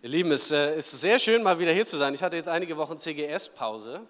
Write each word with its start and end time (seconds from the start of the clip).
Ihr 0.00 0.10
Lieben, 0.10 0.30
es 0.30 0.52
äh, 0.52 0.78
ist 0.78 0.92
sehr 0.92 1.18
schön, 1.18 1.42
mal 1.42 1.58
wieder 1.58 1.72
hier 1.72 1.84
zu 1.84 1.96
sein. 1.96 2.14
Ich 2.14 2.22
hatte 2.22 2.36
jetzt 2.36 2.48
einige 2.48 2.76
Wochen 2.76 2.96
CGS-Pause. 2.96 4.02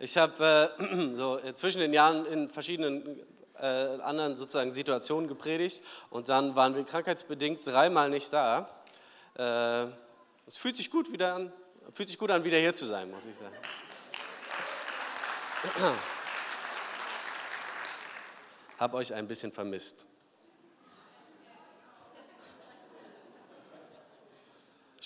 Ich 0.00 0.16
habe 0.16 0.72
äh, 0.78 1.14
so 1.14 1.38
zwischen 1.52 1.82
den 1.82 1.92
Jahren 1.92 2.24
in 2.24 2.48
verschiedenen 2.48 3.20
äh, 3.60 3.66
anderen 3.66 4.34
sozusagen 4.36 4.72
Situationen 4.72 5.28
gepredigt 5.28 5.82
und 6.08 6.30
dann 6.30 6.56
waren 6.56 6.74
wir 6.74 6.82
krankheitsbedingt 6.84 7.66
dreimal 7.66 8.08
nicht 8.08 8.32
da. 8.32 8.70
Äh, 9.36 9.88
es 10.46 10.56
fühlt 10.56 10.78
sich 10.78 10.90
gut 10.90 11.12
wieder 11.12 11.34
an, 11.34 11.52
fühlt 11.92 12.08
sich 12.08 12.16
gut 12.16 12.30
an, 12.30 12.42
wieder 12.42 12.56
hier 12.56 12.72
zu 12.72 12.86
sein, 12.86 13.10
muss 13.10 13.26
ich 13.26 13.36
sagen. 13.36 13.54
Hab 18.78 18.94
euch 18.94 19.12
ein 19.12 19.28
bisschen 19.28 19.52
vermisst. 19.52 20.06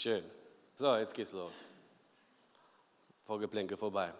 Schön. 0.02 0.28
So, 0.74 0.96
jetzt 0.96 1.14
geht's 1.14 1.30
los. 1.30 1.68
Vorgeplänke 3.24 3.76
vorbei. 3.76 4.12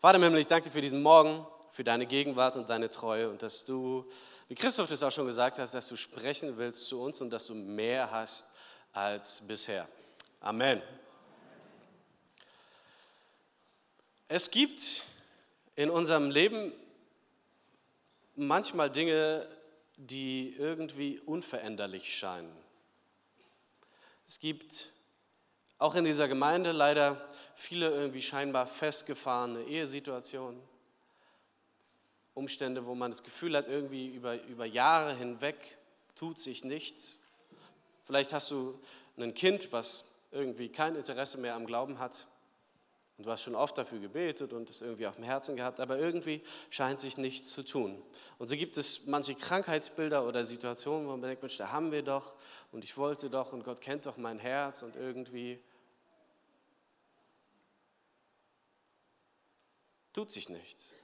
Vater 0.00 0.16
im 0.16 0.22
Himmel, 0.22 0.40
ich 0.40 0.46
danke 0.46 0.66
dir 0.66 0.72
für 0.72 0.80
diesen 0.80 1.02
Morgen, 1.02 1.46
für 1.72 1.84
deine 1.84 2.06
Gegenwart 2.06 2.56
und 2.56 2.70
deine 2.70 2.90
Treue 2.90 3.28
und 3.28 3.42
dass 3.42 3.62
du, 3.66 4.10
wie 4.48 4.54
Christoph 4.54 4.88
das 4.88 5.02
auch 5.02 5.12
schon 5.12 5.26
gesagt 5.26 5.58
hast, 5.58 5.74
dass 5.74 5.88
du 5.88 5.96
sprechen 5.96 6.56
willst 6.56 6.86
zu 6.86 7.02
uns 7.02 7.20
und 7.20 7.28
dass 7.28 7.48
du 7.48 7.54
mehr 7.54 8.10
hast 8.10 8.46
als 8.94 9.46
bisher. 9.46 9.86
Amen. 10.40 10.80
Es 14.28 14.50
gibt 14.50 15.04
in 15.74 15.90
unserem 15.90 16.30
Leben 16.30 16.72
manchmal 18.36 18.90
Dinge, 18.90 19.46
die 19.98 20.56
irgendwie 20.56 21.20
unveränderlich 21.20 22.16
scheinen. 22.16 22.56
Es 24.26 24.40
gibt 24.40 24.95
auch 25.78 25.94
in 25.94 26.04
dieser 26.04 26.28
Gemeinde 26.28 26.72
leider 26.72 27.28
viele 27.54 27.90
irgendwie 27.90 28.22
scheinbar 28.22 28.66
festgefahrene 28.66 29.64
Ehesituationen, 29.64 30.60
Umstände, 32.34 32.86
wo 32.86 32.94
man 32.94 33.10
das 33.10 33.22
Gefühl 33.22 33.56
hat, 33.56 33.68
irgendwie 33.68 34.08
über, 34.08 34.42
über 34.44 34.66
Jahre 34.66 35.14
hinweg 35.14 35.78
tut 36.14 36.38
sich 36.38 36.64
nichts. 36.64 37.18
Vielleicht 38.04 38.32
hast 38.32 38.50
du 38.50 38.78
ein 39.18 39.34
Kind, 39.34 39.72
was 39.72 40.12
irgendwie 40.30 40.68
kein 40.68 40.96
Interesse 40.96 41.38
mehr 41.38 41.54
am 41.54 41.66
Glauben 41.66 41.98
hat 41.98 42.26
und 43.16 43.26
du 43.26 43.30
hast 43.30 43.42
schon 43.42 43.54
oft 43.54 43.78
dafür 43.78 43.98
gebetet 43.98 44.52
und 44.52 44.68
es 44.68 44.82
irgendwie 44.82 45.06
auf 45.06 45.14
dem 45.14 45.24
Herzen 45.24 45.56
gehabt, 45.56 45.80
aber 45.80 45.98
irgendwie 45.98 46.42
scheint 46.68 47.00
sich 47.00 47.16
nichts 47.16 47.50
zu 47.50 47.62
tun. 47.62 48.02
Und 48.38 48.46
so 48.46 48.56
gibt 48.56 48.76
es 48.76 49.06
manche 49.06 49.34
Krankheitsbilder 49.34 50.26
oder 50.26 50.44
Situationen, 50.44 51.06
wo 51.06 51.12
man 51.12 51.22
denkt, 51.22 51.42
Mensch, 51.42 51.56
da 51.56 51.72
haben 51.72 51.92
wir 51.92 52.02
doch 52.02 52.34
und 52.72 52.84
ich 52.84 52.96
wollte 52.98 53.30
doch 53.30 53.52
und 53.52 53.64
Gott 53.64 53.80
kennt 53.80 54.04
doch 54.04 54.18
mein 54.18 54.38
Herz 54.38 54.82
und 54.82 54.96
irgendwie 54.96 55.58
tut 60.12 60.30
sich 60.30 60.48
nichts. 60.48 60.94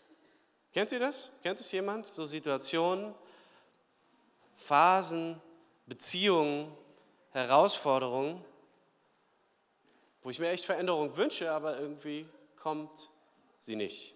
Kennt 0.72 0.92
ihr 0.92 1.00
das? 1.00 1.30
Kennt 1.42 1.60
es 1.60 1.70
jemand? 1.72 2.06
So 2.06 2.24
Situationen, 2.24 3.14
Phasen, 4.54 5.40
Beziehungen, 5.86 6.74
Herausforderungen, 7.30 8.44
wo 10.22 10.30
ich 10.30 10.38
mir 10.38 10.50
echt 10.50 10.64
Veränderung 10.64 11.16
wünsche, 11.16 11.50
aber 11.50 11.78
irgendwie 11.78 12.26
kommt 12.56 13.10
sie 13.58 13.76
nicht. 13.76 14.14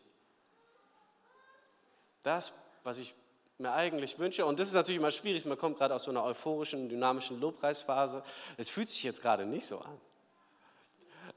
Das, 2.23 2.53
was 2.85 2.98
ich 2.98 3.15
mir 3.59 3.73
eigentlich 3.73 4.19
wünsche, 4.19 4.45
und 4.45 4.59
das 4.59 4.69
ist 4.69 4.75
natürlich 4.75 5.01
immer 5.01 5.11
schwierig, 5.11 5.45
man 5.47 5.59
kommt 5.59 5.79
gerade 5.79 5.95
aus 5.95 6.05
so 6.05 6.11
einer 6.11 6.25
euphorischen, 6.25 6.89
dynamischen 6.89 7.41
Lobpreisphase, 7.41 8.23
es 8.57 8.69
fühlt 8.69 8.89
sich 8.89 9.03
jetzt 9.03 9.23
gerade 9.23 9.47
nicht 9.47 9.67
so 9.67 9.79
an. 9.79 10.01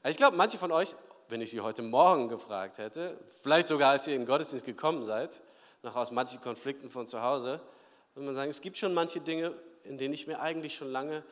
Ich 0.04 0.16
glaube, 0.16 0.36
manche 0.36 0.58
von 0.58 0.72
euch, 0.72 0.94
wenn 1.28 1.40
ich 1.40 1.50
sie 1.50 1.60
heute 1.60 1.82
Morgen 1.82 2.28
gefragt 2.28 2.78
hätte, 2.78 3.18
vielleicht 3.34 3.68
sogar 3.68 3.90
als 3.90 4.06
ihr 4.06 4.16
in 4.16 4.26
Gottesdienst 4.26 4.66
gekommen 4.66 5.04
seid, 5.04 5.40
noch 5.82 5.96
aus 5.96 6.10
manchen 6.10 6.40
Konflikten 6.40 6.90
von 6.90 7.06
zu 7.06 7.22
Hause, 7.22 7.60
würde 8.14 8.26
man 8.26 8.34
sagen, 8.34 8.50
es 8.50 8.60
gibt 8.60 8.76
schon 8.76 8.92
manche 8.92 9.20
Dinge, 9.20 9.54
in 9.84 9.96
denen 9.96 10.12
ich 10.12 10.26
mir 10.26 10.40
eigentlich 10.40 10.74
schon 10.74 10.90
lange 10.90 11.22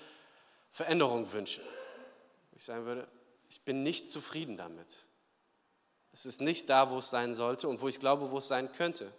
Veränderung 0.70 1.30
wünsche. 1.32 1.60
Ich 2.56 2.64
sagen 2.64 2.84
würde, 2.86 3.06
ich 3.48 3.62
bin 3.62 3.82
nicht 3.82 4.08
zufrieden 4.08 4.56
damit. 4.56 5.06
Es 6.12 6.26
ist 6.26 6.40
nicht 6.40 6.68
da, 6.68 6.90
wo 6.90 6.98
es 6.98 7.10
sein 7.10 7.34
sollte 7.34 7.68
und 7.68 7.80
wo 7.80 7.88
ich 7.88 8.00
glaube, 8.00 8.30
wo 8.30 8.38
es 8.38 8.48
sein 8.48 8.72
könnte. 8.72 9.12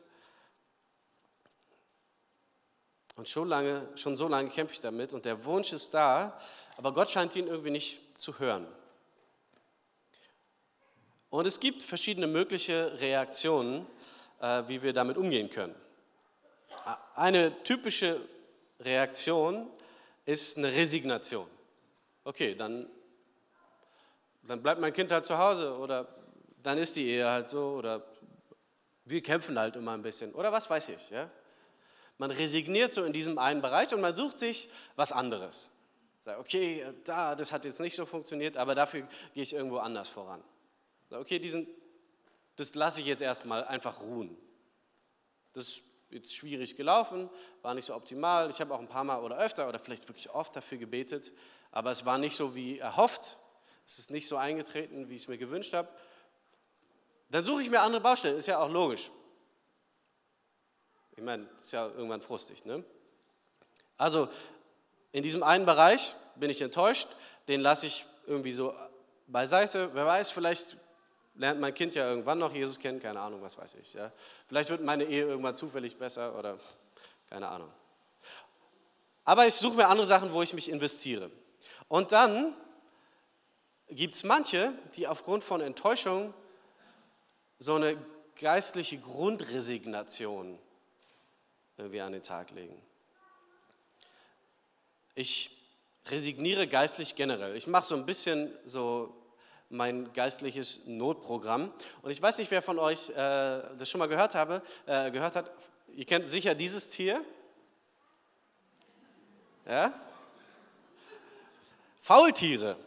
Und 3.15 3.27
schon, 3.27 3.49
lange, 3.49 3.87
schon 3.95 4.15
so 4.15 4.27
lange 4.27 4.49
kämpfe 4.49 4.73
ich 4.73 4.81
damit 4.81 5.13
und 5.13 5.25
der 5.25 5.43
Wunsch 5.45 5.73
ist 5.73 5.93
da, 5.93 6.39
aber 6.77 6.93
Gott 6.93 7.09
scheint 7.09 7.35
ihn 7.35 7.47
irgendwie 7.47 7.71
nicht 7.71 8.17
zu 8.17 8.39
hören. 8.39 8.67
Und 11.29 11.45
es 11.45 11.59
gibt 11.59 11.83
verschiedene 11.83 12.27
mögliche 12.27 12.99
Reaktionen, 12.99 13.85
äh, 14.39 14.63
wie 14.67 14.81
wir 14.81 14.93
damit 14.93 15.17
umgehen 15.17 15.49
können. 15.49 15.75
Eine 17.15 17.61
typische 17.63 18.19
Reaktion 18.79 19.69
ist 20.25 20.57
eine 20.57 20.67
Resignation. 20.67 21.47
Okay, 22.23 22.55
dann 22.55 22.89
dann 24.49 24.63
bleibt 24.63 24.81
mein 24.81 24.93
Kind 24.93 25.11
halt 25.11 25.25
zu 25.25 25.37
Hause 25.37 25.77
oder 25.77 26.07
dann 26.63 26.77
ist 26.79 26.95
die 26.95 27.07
Ehe 27.07 27.29
halt 27.29 27.47
so 27.47 27.75
oder 27.77 28.03
wir 29.05 29.21
kämpfen 29.21 29.57
halt 29.59 29.75
immer 29.75 29.91
ein 29.93 30.01
bisschen 30.01 30.33
oder 30.33 30.51
was 30.51 30.69
weiß 30.69 30.89
ich. 30.89 31.09
Ja? 31.11 31.29
Man 32.17 32.31
resigniert 32.31 32.91
so 32.91 33.03
in 33.03 33.13
diesem 33.13 33.37
einen 33.37 33.61
Bereich 33.61 33.93
und 33.93 34.01
man 34.01 34.15
sucht 34.15 34.39
sich 34.39 34.69
was 34.95 35.11
anderes. 35.11 35.71
Sagt, 36.21 36.39
okay, 36.39 36.83
da, 37.03 37.35
das 37.35 37.51
hat 37.51 37.63
jetzt 37.63 37.79
nicht 37.79 37.95
so 37.95 38.05
funktioniert, 38.05 38.57
aber 38.57 38.75
dafür 38.75 39.07
gehe 39.33 39.43
ich 39.43 39.53
irgendwo 39.53 39.77
anders 39.77 40.09
voran. 40.09 40.43
Sagt, 41.09 41.21
okay, 41.21 41.39
diesen, 41.39 41.67
das 42.55 42.75
lasse 42.75 43.01
ich 43.01 43.07
jetzt 43.07 43.21
erstmal 43.21 43.63
einfach 43.65 44.01
ruhen. 44.01 44.35
Das 45.53 45.67
ist 45.67 45.83
jetzt 46.09 46.35
schwierig 46.35 46.75
gelaufen, 46.75 47.29
war 47.61 47.75
nicht 47.75 47.85
so 47.85 47.93
optimal. 47.95 48.49
Ich 48.49 48.59
habe 48.59 48.73
auch 48.73 48.79
ein 48.79 48.89
paar 48.89 49.03
Mal 49.03 49.21
oder 49.21 49.37
öfter 49.37 49.69
oder 49.69 49.77
vielleicht 49.77 50.07
wirklich 50.07 50.29
oft 50.31 50.55
dafür 50.55 50.79
gebetet, 50.79 51.31
aber 51.71 51.91
es 51.91 52.05
war 52.05 52.17
nicht 52.17 52.35
so 52.35 52.55
wie 52.55 52.79
erhofft 52.79 53.37
es 53.89 53.97
ist 53.97 54.11
nicht 54.11 54.27
so 54.27 54.37
eingetreten, 54.37 55.09
wie 55.09 55.15
ich 55.15 55.23
es 55.23 55.27
mir 55.27 55.39
gewünscht 55.39 55.73
habe, 55.73 55.89
dann 57.31 57.43
suche 57.43 57.63
ich 57.63 57.71
mir 57.71 57.81
andere 57.81 57.99
Baustellen. 57.99 58.37
Ist 58.37 58.45
ja 58.45 58.59
auch 58.59 58.69
logisch. 58.69 59.09
Ich 61.17 61.23
meine, 61.23 61.49
ist 61.59 61.71
ja 61.71 61.87
irgendwann 61.87 62.21
frustig. 62.21 62.65
Ne? 62.65 62.83
Also 63.97 64.29
in 65.11 65.23
diesem 65.23 65.41
einen 65.41 65.65
Bereich 65.65 66.13
bin 66.35 66.51
ich 66.51 66.61
enttäuscht, 66.61 67.07
den 67.47 67.61
lasse 67.61 67.87
ich 67.87 68.05
irgendwie 68.27 68.51
so 68.51 68.75
beiseite. 69.25 69.89
Wer 69.95 70.05
weiß, 70.05 70.29
vielleicht 70.29 70.77
lernt 71.33 71.59
mein 71.59 71.73
Kind 71.73 71.95
ja 71.95 72.07
irgendwann 72.07 72.37
noch 72.37 72.53
Jesus 72.53 72.77
kennen, 72.77 72.99
keine 72.99 73.19
Ahnung, 73.19 73.41
was 73.41 73.57
weiß 73.57 73.73
ich. 73.81 73.95
Ja? 73.95 74.11
Vielleicht 74.47 74.69
wird 74.69 74.83
meine 74.83 75.05
Ehe 75.05 75.23
irgendwann 75.23 75.55
zufällig 75.55 75.97
besser 75.97 76.37
oder 76.37 76.59
keine 77.27 77.47
Ahnung. 77.47 77.73
Aber 79.25 79.47
ich 79.47 79.55
suche 79.55 79.77
mir 79.77 79.87
andere 79.87 80.05
Sachen, 80.05 80.31
wo 80.31 80.43
ich 80.43 80.53
mich 80.53 80.69
investiere. 80.69 81.31
Und 81.87 82.11
dann 82.11 82.55
gibt 83.89 84.15
es 84.15 84.23
manche, 84.23 84.73
die 84.95 85.07
aufgrund 85.07 85.43
von 85.43 85.61
Enttäuschung 85.61 86.33
so 87.57 87.75
eine 87.75 87.97
geistliche 88.39 88.97
Grundresignation 88.97 90.57
irgendwie 91.77 92.01
an 92.01 92.13
den 92.13 92.23
Tag 92.23 92.51
legen. 92.51 92.81
Ich 95.15 95.57
resigniere 96.07 96.67
geistlich 96.67 97.15
generell. 97.15 97.55
Ich 97.55 97.67
mache 97.67 97.85
so 97.85 97.95
ein 97.95 98.05
bisschen 98.05 98.51
so 98.65 99.13
mein 99.69 100.11
geistliches 100.13 100.87
Notprogramm. 100.87 101.71
Und 102.01 102.11
ich 102.11 102.21
weiß 102.21 102.37
nicht, 102.37 102.51
wer 102.51 102.61
von 102.61 102.79
euch 102.79 103.09
äh, 103.09 103.13
das 103.15 103.89
schon 103.89 103.99
mal 103.99 104.07
gehört, 104.07 104.35
habe, 104.35 104.61
äh, 104.85 105.11
gehört 105.11 105.35
hat. 105.35 105.51
Ihr 105.89 106.05
kennt 106.05 106.27
sicher 106.27 106.55
dieses 106.55 106.89
Tier. 106.89 107.23
Ja? 109.67 109.93
Faultiere. 111.99 112.77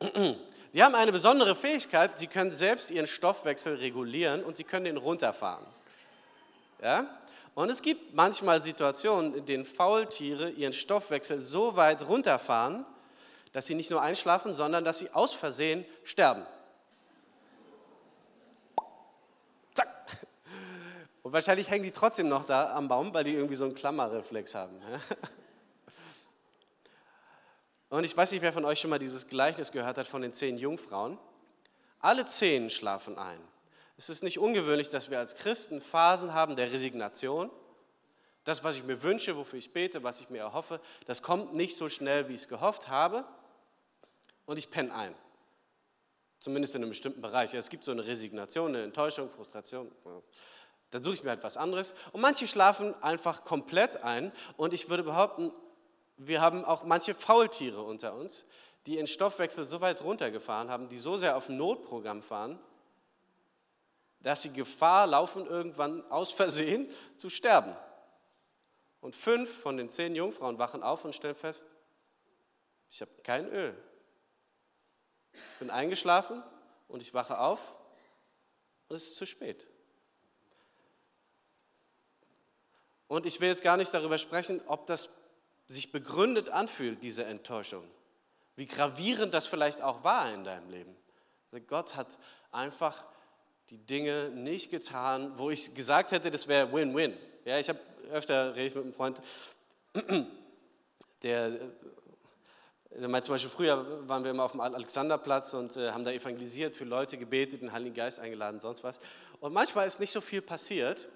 Die 0.72 0.82
haben 0.82 0.94
eine 0.94 1.10
besondere 1.10 1.56
Fähigkeit, 1.56 2.18
sie 2.18 2.28
können 2.28 2.50
selbst 2.50 2.90
ihren 2.90 3.08
Stoffwechsel 3.08 3.76
regulieren 3.76 4.44
und 4.44 4.56
sie 4.56 4.64
können 4.64 4.84
den 4.84 4.96
runterfahren. 4.96 5.66
Ja? 6.80 7.06
Und 7.54 7.70
es 7.70 7.82
gibt 7.82 8.14
manchmal 8.14 8.60
Situationen, 8.60 9.34
in 9.34 9.46
denen 9.46 9.64
Faultiere 9.64 10.50
ihren 10.50 10.72
Stoffwechsel 10.72 11.40
so 11.40 11.74
weit 11.74 12.06
runterfahren, 12.08 12.86
dass 13.52 13.66
sie 13.66 13.74
nicht 13.74 13.90
nur 13.90 14.00
einschlafen, 14.00 14.54
sondern 14.54 14.84
dass 14.84 15.00
sie 15.00 15.10
aus 15.10 15.34
Versehen 15.34 15.84
sterben. 16.04 16.46
Zack. 19.74 19.88
Und 21.24 21.32
wahrscheinlich 21.32 21.68
hängen 21.68 21.82
die 21.82 21.90
trotzdem 21.90 22.28
noch 22.28 22.44
da 22.44 22.74
am 22.76 22.86
Baum, 22.86 23.12
weil 23.12 23.24
die 23.24 23.34
irgendwie 23.34 23.56
so 23.56 23.64
einen 23.64 23.74
Klammerreflex 23.74 24.54
haben. 24.54 24.80
Und 27.90 28.04
ich 28.04 28.16
weiß 28.16 28.30
nicht, 28.32 28.40
wer 28.40 28.52
von 28.52 28.64
euch 28.64 28.78
schon 28.78 28.88
mal 28.88 29.00
dieses 29.00 29.28
Gleichnis 29.28 29.72
gehört 29.72 29.98
hat 29.98 30.06
von 30.06 30.22
den 30.22 30.32
zehn 30.32 30.56
Jungfrauen. 30.56 31.18
Alle 31.98 32.24
zehn 32.24 32.70
schlafen 32.70 33.18
ein. 33.18 33.40
Es 33.98 34.08
ist 34.08 34.22
nicht 34.22 34.38
ungewöhnlich, 34.38 34.88
dass 34.88 35.10
wir 35.10 35.18
als 35.18 35.34
Christen 35.34 35.82
Phasen 35.82 36.32
haben 36.32 36.56
der 36.56 36.72
Resignation. 36.72 37.50
Das, 38.44 38.64
was 38.64 38.76
ich 38.76 38.84
mir 38.84 39.02
wünsche, 39.02 39.36
wofür 39.36 39.58
ich 39.58 39.72
bete, 39.72 40.02
was 40.02 40.20
ich 40.20 40.30
mir 40.30 40.38
erhoffe, 40.38 40.80
das 41.06 41.20
kommt 41.20 41.54
nicht 41.54 41.76
so 41.76 41.88
schnell, 41.90 42.28
wie 42.28 42.34
ich 42.34 42.42
es 42.42 42.48
gehofft 42.48 42.88
habe. 42.88 43.24
und 44.46 44.58
ich 44.58 44.70
penne 44.70 44.92
ein. 44.94 45.14
Zumindest 46.40 46.74
in 46.74 46.82
einem 46.82 46.90
bestimmten 46.90 47.20
Bereich. 47.20 47.52
Es 47.54 47.68
gibt 47.68 47.84
so 47.84 47.92
eine 47.92 48.06
Resignation, 48.06 48.68
eine 48.68 48.82
Enttäuschung, 48.82 49.28
Frustration. 49.28 49.92
Da 50.90 51.02
suche 51.02 51.14
ich 51.14 51.22
mir 51.22 51.30
halt 51.30 51.42
was 51.44 51.56
anderes. 51.56 51.94
Und 52.12 52.20
manche 52.20 52.48
schlafen 52.48 52.94
einfach 53.02 53.44
komplett 53.44 54.02
ein. 54.02 54.32
Und 54.56 54.72
ich 54.72 54.88
würde 54.88 55.02
behaupten, 55.02 55.52
wir 56.22 56.42
haben 56.42 56.66
auch 56.66 56.84
manche 56.84 57.14
Faultiere 57.14 57.82
unter 57.82 58.14
uns, 58.14 58.44
die 58.84 58.96
ihren 58.96 59.06
Stoffwechsel 59.06 59.64
so 59.64 59.80
weit 59.80 60.02
runtergefahren 60.02 60.68
haben, 60.68 60.88
die 60.90 60.98
so 60.98 61.16
sehr 61.16 61.34
auf 61.36 61.48
Notprogramm 61.48 62.22
fahren, 62.22 62.58
dass 64.20 64.42
sie 64.42 64.52
Gefahr 64.52 65.06
laufen, 65.06 65.46
irgendwann 65.46 66.04
aus 66.10 66.32
Versehen 66.32 66.90
zu 67.16 67.30
sterben. 67.30 67.74
Und 69.00 69.16
fünf 69.16 69.50
von 69.62 69.78
den 69.78 69.88
zehn 69.88 70.14
Jungfrauen 70.14 70.58
wachen 70.58 70.82
auf 70.82 71.06
und 71.06 71.14
stellen 71.14 71.34
fest, 71.34 71.66
ich 72.90 73.00
habe 73.00 73.12
kein 73.22 73.48
Öl. 73.48 73.74
Ich 75.32 75.58
bin 75.58 75.70
eingeschlafen 75.70 76.42
und 76.88 77.00
ich 77.00 77.14
wache 77.14 77.38
auf 77.38 77.74
und 78.88 78.96
es 78.96 79.04
ist 79.04 79.16
zu 79.16 79.26
spät. 79.26 79.66
Und 83.08 83.24
ich 83.24 83.40
will 83.40 83.48
jetzt 83.48 83.62
gar 83.62 83.78
nicht 83.78 83.94
darüber 83.94 84.18
sprechen, 84.18 84.60
ob 84.66 84.86
das 84.86 85.29
sich 85.70 85.92
begründet 85.92 86.48
anfühlt, 86.48 87.02
diese 87.04 87.24
Enttäuschung. 87.24 87.84
Wie 88.56 88.66
gravierend 88.66 89.32
das 89.32 89.46
vielleicht 89.46 89.82
auch 89.82 90.02
war 90.02 90.32
in 90.32 90.44
deinem 90.44 90.68
Leben. 90.68 90.96
Gott 91.68 91.94
hat 91.96 92.18
einfach 92.50 93.04
die 93.70 93.78
Dinge 93.78 94.30
nicht 94.30 94.70
getan, 94.70 95.32
wo 95.38 95.50
ich 95.50 95.74
gesagt 95.74 96.10
hätte, 96.10 96.30
das 96.30 96.48
wäre 96.48 96.72
Win-Win. 96.72 97.16
Ja, 97.44 97.58
ich 97.58 97.68
habe 97.68 97.78
öfter 98.10 98.54
rede 98.54 98.66
ich 98.66 98.74
mit 98.74 98.84
einem 98.84 98.94
Freund, 98.94 99.20
der 101.22 101.52
zum 102.90 103.12
Beispiel 103.12 103.50
früher 103.50 104.08
waren 104.08 104.24
wir 104.24 104.32
immer 104.32 104.44
auf 104.44 104.50
dem 104.50 104.60
Alexanderplatz 104.60 105.54
und 105.54 105.76
äh, 105.76 105.92
haben 105.92 106.02
da 106.02 106.10
evangelisiert, 106.10 106.74
für 106.74 106.84
Leute 106.84 107.16
gebetet, 107.16 107.62
den 107.62 107.72
Heiligen 107.72 107.94
Geist 107.94 108.18
eingeladen, 108.18 108.58
sonst 108.58 108.82
was. 108.82 108.98
Und 109.38 109.52
manchmal 109.52 109.86
ist 109.86 110.00
nicht 110.00 110.10
so 110.10 110.20
viel 110.20 110.42
passiert. 110.42 111.08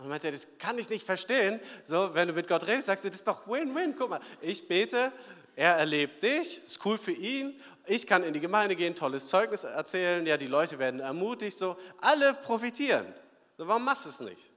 Und 0.00 0.08
meinte 0.08 0.28
er, 0.28 0.32
das 0.32 0.58
kann 0.58 0.78
ich 0.78 0.88
nicht 0.88 1.04
verstehen. 1.04 1.60
So, 1.84 2.14
wenn 2.14 2.28
du 2.28 2.34
mit 2.34 2.48
Gott 2.48 2.66
redest, 2.66 2.86
sagst 2.86 3.04
du, 3.04 3.10
das 3.10 3.18
ist 3.20 3.28
doch 3.28 3.46
Win-Win. 3.46 3.94
Guck 3.96 4.10
mal, 4.10 4.20
ich 4.40 4.66
bete, 4.66 5.12
er 5.56 5.76
erlebt 5.76 6.22
dich, 6.22 6.58
ist 6.58 6.84
cool 6.86 6.96
für 6.96 7.12
ihn. 7.12 7.60
Ich 7.86 8.06
kann 8.06 8.22
in 8.22 8.32
die 8.32 8.40
Gemeinde 8.40 8.76
gehen, 8.76 8.94
tolles 8.94 9.28
Zeugnis 9.28 9.64
erzählen. 9.64 10.26
Ja, 10.26 10.36
die 10.36 10.46
Leute 10.46 10.78
werden 10.78 11.00
ermutigt. 11.00 11.56
So, 11.58 11.76
alle 12.00 12.32
profitieren. 12.34 13.12
So, 13.58 13.68
warum 13.68 13.84
machst 13.84 14.06
du 14.06 14.08
es 14.08 14.20
nicht? 14.20 14.50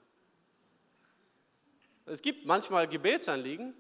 Es 2.06 2.22
gibt 2.22 2.46
manchmal 2.46 2.88
Gebetsanliegen, 2.88 3.74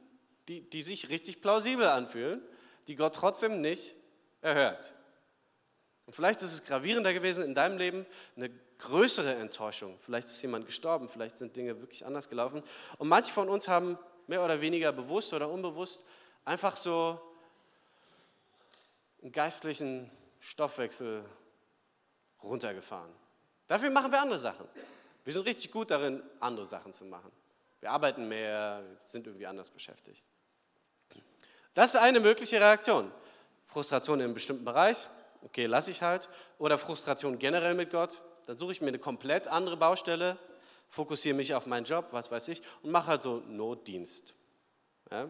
die, 0.48 0.70
die 0.70 0.82
sich 0.82 1.10
richtig 1.10 1.42
plausibel 1.42 1.88
anfühlen, 1.88 2.42
die 2.88 2.96
Gott 2.96 3.16
trotzdem 3.16 3.62
nicht 3.62 3.96
erhört. 4.42 4.94
Und 6.06 6.14
vielleicht 6.14 6.42
ist 6.42 6.52
es 6.52 6.66
gravierender 6.66 7.14
gewesen 7.14 7.46
in 7.46 7.56
deinem 7.56 7.78
Leben, 7.78 8.06
eine 8.36 8.50
größere 8.84 9.36
Enttäuschung. 9.36 9.98
Vielleicht 10.00 10.28
ist 10.28 10.42
jemand 10.42 10.66
gestorben, 10.66 11.08
vielleicht 11.08 11.38
sind 11.38 11.56
Dinge 11.56 11.80
wirklich 11.82 12.06
anders 12.06 12.30
gelaufen. 12.30 12.62
Und 12.98 13.08
manche 13.08 13.32
von 13.32 13.50
uns 13.50 13.68
haben 13.68 13.98
mehr 14.28 14.44
oder 14.44 14.62
weniger 14.62 14.92
bewusst 14.92 15.34
oder 15.34 15.50
unbewusst 15.50 16.06
einfach 16.46 16.76
so 16.76 17.20
einen 19.22 19.32
geistlichen 19.32 20.12
Stoffwechsel 20.40 21.24
runtergefahren. 22.44 23.12
Dafür 23.68 23.90
machen 23.90 24.12
wir 24.12 24.22
andere 24.22 24.40
Sachen. 24.40 24.68
Wir 25.24 25.32
sind 25.32 25.46
richtig 25.46 25.72
gut 25.72 25.90
darin, 25.90 26.22
andere 26.42 26.66
Sachen 26.66 26.92
zu 26.92 27.06
machen. 27.06 27.32
Wir 27.80 27.92
arbeiten 27.92 28.28
mehr, 28.28 28.84
sind 29.08 29.26
irgendwie 29.26 29.48
anders 29.48 29.70
beschäftigt. 29.70 30.28
Das 31.74 31.96
ist 31.96 32.02
eine 32.02 32.20
mögliche 32.20 32.60
Reaktion. 32.60 33.12
Frustration 33.66 34.20
in 34.20 34.26
einem 34.26 34.34
bestimmten 34.34 34.66
Bereich, 34.66 35.08
okay, 35.42 35.66
lasse 35.66 35.92
ich 35.92 36.02
halt. 36.02 36.30
Oder 36.60 36.78
Frustration 36.78 37.40
generell 37.40 37.74
mit 37.74 37.90
Gott, 37.90 38.22
dann 38.46 38.58
suche 38.58 38.72
ich 38.72 38.82
mir 38.82 38.90
eine 38.90 39.00
komplett 39.00 39.48
andere 39.48 39.78
Baustelle, 39.78 40.38
fokussiere 40.90 41.36
mich 41.36 41.54
auf 41.56 41.66
meinen 41.66 41.86
Job, 41.86 42.08
was 42.12 42.32
weiß 42.32 42.50
ich, 42.50 42.62
und 42.82 42.92
mache 42.92 43.08
halt 43.08 43.22
so 43.22 43.42
Notdienst. 43.48 44.36
Ja? 45.12 45.30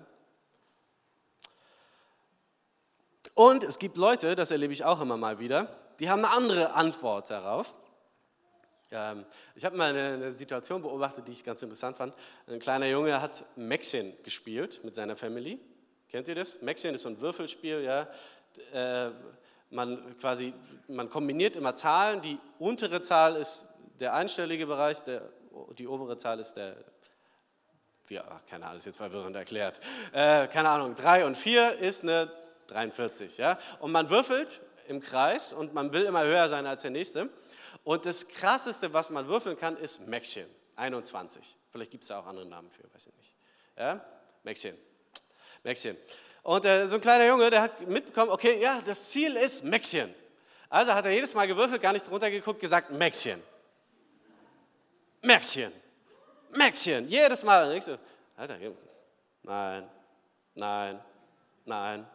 Und 3.34 3.64
es 3.64 3.80
gibt 3.80 3.98
Leute, 3.98 4.36
das 4.36 4.52
erlebe 4.52 4.74
ich 4.74 4.84
auch 4.84 5.02
immer 5.02 5.18
mal 5.18 5.40
wieder, 5.40 5.76
die 6.00 6.10
haben 6.10 6.24
eine 6.26 6.34
andere 6.34 6.74
Antwort 6.74 7.30
darauf. 7.30 7.76
Ähm, 8.92 9.26
ich 9.56 9.66
habe 9.66 9.76
mal 9.76 9.90
eine, 9.90 10.32
Situation 10.32 10.82
beobachtet, 10.82 11.28
die 11.28 11.32
ich 11.32 11.44
ganz 11.44 11.62
interessant 11.62 11.98
fand. 11.98 12.14
Ein 12.48 12.60
kleiner 12.60 12.88
Junge 12.88 13.22
hat 13.22 13.44
Maxien 13.56 14.14
gespielt 14.24 14.82
mit 14.84 14.94
seiner 14.94 15.16
Family. 15.16 15.60
Kennt 16.10 16.28
ihr 16.28 16.36
das? 16.36 16.62
Maxien 16.62 16.94
ist 16.94 17.02
so 17.02 17.10
ein 17.10 17.20
Würfelspiel, 17.20 17.82
ja. 17.82 18.08
Man, 19.74 20.18
quasi, 20.20 20.54
man 20.88 21.10
kombiniert 21.10 21.56
immer 21.56 21.74
Zahlen. 21.74 22.22
Die 22.22 22.40
untere 22.60 23.02
Zahl 23.02 23.36
ist 23.36 23.68
der 24.00 24.14
einstellige 24.14 24.68
Bereich, 24.68 25.04
der, 25.04 25.22
die 25.78 25.88
obere 25.88 26.18
Zahl 26.18 26.40
ist 26.40 26.54
der, 26.54 26.76
ach, 28.30 28.46
keine 28.50 28.66
Ahnung, 28.66 28.78
ist 28.78 28.86
jetzt 28.86 28.98
verwirrend 28.98 29.36
erklärt. 29.36 29.80
Äh, 30.12 30.48
keine 30.48 30.70
Ahnung, 30.70 30.96
3 30.96 31.26
und 31.26 31.36
4 31.38 31.80
ist 31.80 32.04
eine 32.04 32.32
43. 32.68 33.38
Ja? 33.38 33.58
Und 33.80 33.92
man 33.92 34.10
würfelt 34.10 34.62
im 34.88 35.00
Kreis 35.00 35.54
und 35.54 35.74
man 35.74 35.94
will 35.94 36.04
immer 36.04 36.24
höher 36.24 36.48
sein 36.50 36.66
als 36.66 36.82
der 36.82 36.92
nächste. 36.92 37.30
Und 37.84 38.06
das 38.06 38.28
Krasseste, 38.28 38.94
was 38.94 39.10
man 39.10 39.28
würfeln 39.28 39.58
kann, 39.58 39.78
ist 39.78 40.08
Maxchen, 40.08 40.46
21. 40.76 41.56
Vielleicht 41.72 41.92
gibt 41.92 42.04
es 42.04 42.10
da 42.10 42.20
auch 42.20 42.28
andere 42.28 42.46
Namen 42.46 42.70
für, 42.70 42.84
weiß 42.94 43.08
ich 43.08 43.16
nicht. 43.16 43.34
Ja? 43.78 44.04
Maxchen. 44.44 44.76
Maxchen. 45.64 45.98
Und 46.44 46.66
äh, 46.66 46.86
so 46.88 46.96
ein 46.96 47.02
kleiner 47.02 47.26
Junge, 47.26 47.50
der 47.50 47.62
hat 47.62 47.88
mitbekommen, 47.88 48.30
okay, 48.30 48.62
ja, 48.62 48.82
das 48.86 49.10
Ziel 49.10 49.36
ist 49.38 49.64
Maxchen. 49.64 50.14
Also 50.70 50.94
hat 50.94 51.06
er 51.06 51.12
jedes 51.12 51.34
Mal 51.34 51.48
gewürfelt, 51.48 51.82
gar 51.82 51.94
nicht 51.94 52.10
drunter 52.10 52.30
geguckt, 52.30 52.60
gesagt 52.60 52.92
Maxchen. 52.92 53.42
Maxchen. 55.22 55.72
Maxchen. 56.52 57.08
Jedes 57.08 57.44
Mal. 57.44 57.70
Und 57.70 57.78
ich 57.78 57.84
so, 57.86 57.98
Alter, 58.36 58.58
nein, 59.44 59.90
nein, 60.54 61.00
nein. 61.66 62.06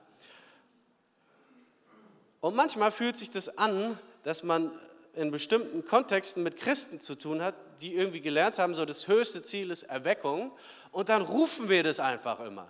Und 2.41 2.55
manchmal 2.55 2.93
fühlt 2.93 3.17
sich 3.17 3.31
das 3.31 3.57
an, 3.57 3.99
dass 4.25 4.43
man 4.43 4.71
in 5.15 5.31
bestimmten 5.31 5.85
Kontexten 5.85 6.43
mit 6.43 6.59
Christen 6.59 7.01
zu 7.01 7.15
tun 7.15 7.43
hat, 7.43 7.55
die 7.81 7.95
irgendwie 7.95 8.21
gelernt 8.21 8.59
haben, 8.59 8.75
so 8.75 8.85
das 8.85 9.09
höchste 9.09 9.43
Ziel 9.43 9.71
ist 9.71 9.85
Erweckung. 9.85 10.53
Und 10.93 11.09
dann 11.09 11.23
rufen 11.23 11.69
wir 11.69 11.83
das 11.83 11.99
einfach 11.99 12.41
immer. 12.41 12.69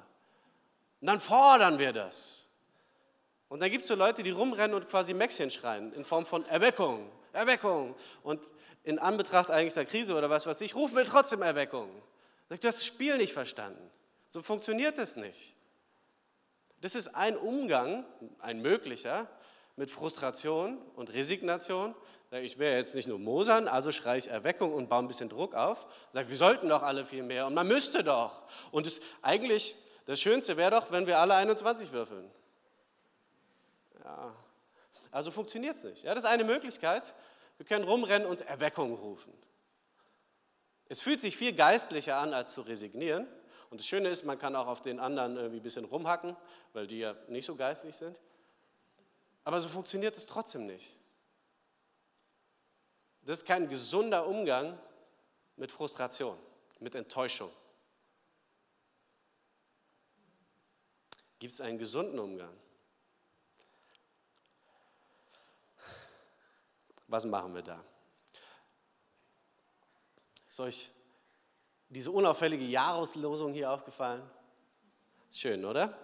Und 1.01 1.07
dann 1.07 1.21
fordern 1.21 1.79
wir 1.79 1.93
das. 1.93 2.49
Und 3.49 3.61
dann 3.61 3.71
gibt 3.71 3.83
es 3.83 3.89
so 3.89 3.95
Leute, 3.95 4.23
die 4.23 4.31
rumrennen 4.31 4.75
und 4.75 4.89
quasi 4.89 5.15
Mäxchen 5.15 5.51
schreien 5.51 5.93
in 5.95 6.05
Form 6.05 6.27
von 6.27 6.45
Erweckung, 6.47 7.11
Erweckung. 7.33 7.95
Und 8.23 8.53
in 8.85 8.99
Anbetracht 8.99 9.51
eigentlich 9.51 9.75
der 9.75 9.87
Krise 9.87 10.15
oder 10.15 10.29
was 10.29 10.47
weiß 10.47 10.61
ich, 10.61 10.75
rufen 10.75 10.97
wir 10.97 11.05
trotzdem 11.05 11.43
Erweckung. 11.43 11.89
Du 12.49 12.55
hast 12.55 12.65
das 12.65 12.85
Spiel 12.85 13.17
nicht 13.17 13.33
verstanden. 13.33 13.91
So 14.29 14.43
funktioniert 14.43 14.99
es 14.99 15.17
nicht. 15.17 15.55
Das 16.81 16.95
ist 16.95 17.09
ein 17.09 17.37
Umgang, 17.37 18.05
ein 18.39 18.61
möglicher, 18.61 19.27
mit 19.77 19.91
Frustration 19.91 20.79
und 20.97 21.13
Resignation. 21.13 21.95
Ich 22.31 22.59
wäre 22.59 22.77
jetzt 22.77 22.95
nicht 22.95 23.09
nur 23.09 23.19
Mosern, 23.19 23.69
also 23.69 23.93
schreie 23.93 24.19
ich 24.19 24.29
Erweckung 24.29 24.75
und 24.75 24.89
baue 24.89 24.99
ein 25.01 25.09
bisschen 25.09 25.29
Druck 25.29 25.55
auf. 25.55 25.87
Sage, 26.13 26.29
wir 26.29 26.37
sollten 26.37 26.69
doch 26.69 26.83
alle 26.83 27.07
viel 27.07 27.23
mehr 27.23 27.47
und 27.47 27.55
man 27.55 27.67
müsste 27.67 28.05
doch. 28.05 28.43
Und 28.71 28.87
es, 28.87 29.01
eigentlich 29.23 29.77
das 30.09 30.23
Schönste 30.23 30.57
wäre 30.57 30.71
doch, 30.71 30.91
wenn 30.91 31.07
wir 31.07 31.19
alle 31.19 31.35
21 31.35 31.93
würfeln. 31.93 32.31
Ja, 34.03 34.35
also 35.11 35.31
funktioniert 35.31 35.77
es 35.77 35.85
nicht. 35.85 36.03
Ja, 36.03 36.15
das 36.15 36.25
ist 36.25 36.31
eine 36.31 36.45
Möglichkeit. 36.45 37.15
Wir 37.59 37.67
können 37.67 37.85
rumrennen 37.85 38.27
und 38.27 38.41
Erweckung 38.41 38.95
rufen. 38.95 39.35
Es 40.89 41.03
fühlt 41.03 41.21
sich 41.21 41.37
viel 41.37 41.53
geistlicher 41.53 42.17
an, 42.17 42.33
als 42.33 42.55
zu 42.55 42.63
resignieren. 42.63 43.27
Und 43.69 43.81
das 43.81 43.87
Schöne 43.87 44.09
ist, 44.09 44.25
man 44.25 44.39
kann 44.39 44.57
auch 44.57 44.67
auf 44.67 44.81
den 44.81 44.99
anderen 44.99 45.37
irgendwie 45.37 45.61
ein 45.61 45.63
bisschen 45.63 45.85
rumhacken, 45.85 46.35
weil 46.73 46.87
die 46.87 47.01
ja 47.01 47.15
nicht 47.29 47.45
so 47.45 47.55
geistlich 47.55 47.95
sind. 47.95 48.19
Aber 49.45 49.61
so 49.61 49.69
funktioniert 49.69 50.17
es 50.17 50.25
trotzdem 50.25 50.65
nicht. 50.65 50.99
Das 53.27 53.41
ist 53.41 53.45
kein 53.45 53.69
gesunder 53.69 54.27
Umgang 54.27 54.79
mit 55.57 55.71
Frustration, 55.71 56.39
mit 56.81 56.95
Enttäuschung. 56.95 57.51
Gibt 61.39 61.53
es 61.53 61.61
einen 61.61 61.79
gesunden 61.79 62.19
Umgang? 62.19 62.55
Was 67.07 67.25
machen 67.25 67.55
wir 67.55 67.63
da? 67.63 67.83
Ist 70.49 70.61
euch 70.61 70.91
diese 71.89 72.11
unauffällige 72.11 72.65
Jahreslosung 72.65 73.53
hier 73.53 73.71
aufgefallen? 73.71 74.29
Schön, 75.31 75.65
oder? 75.65 75.97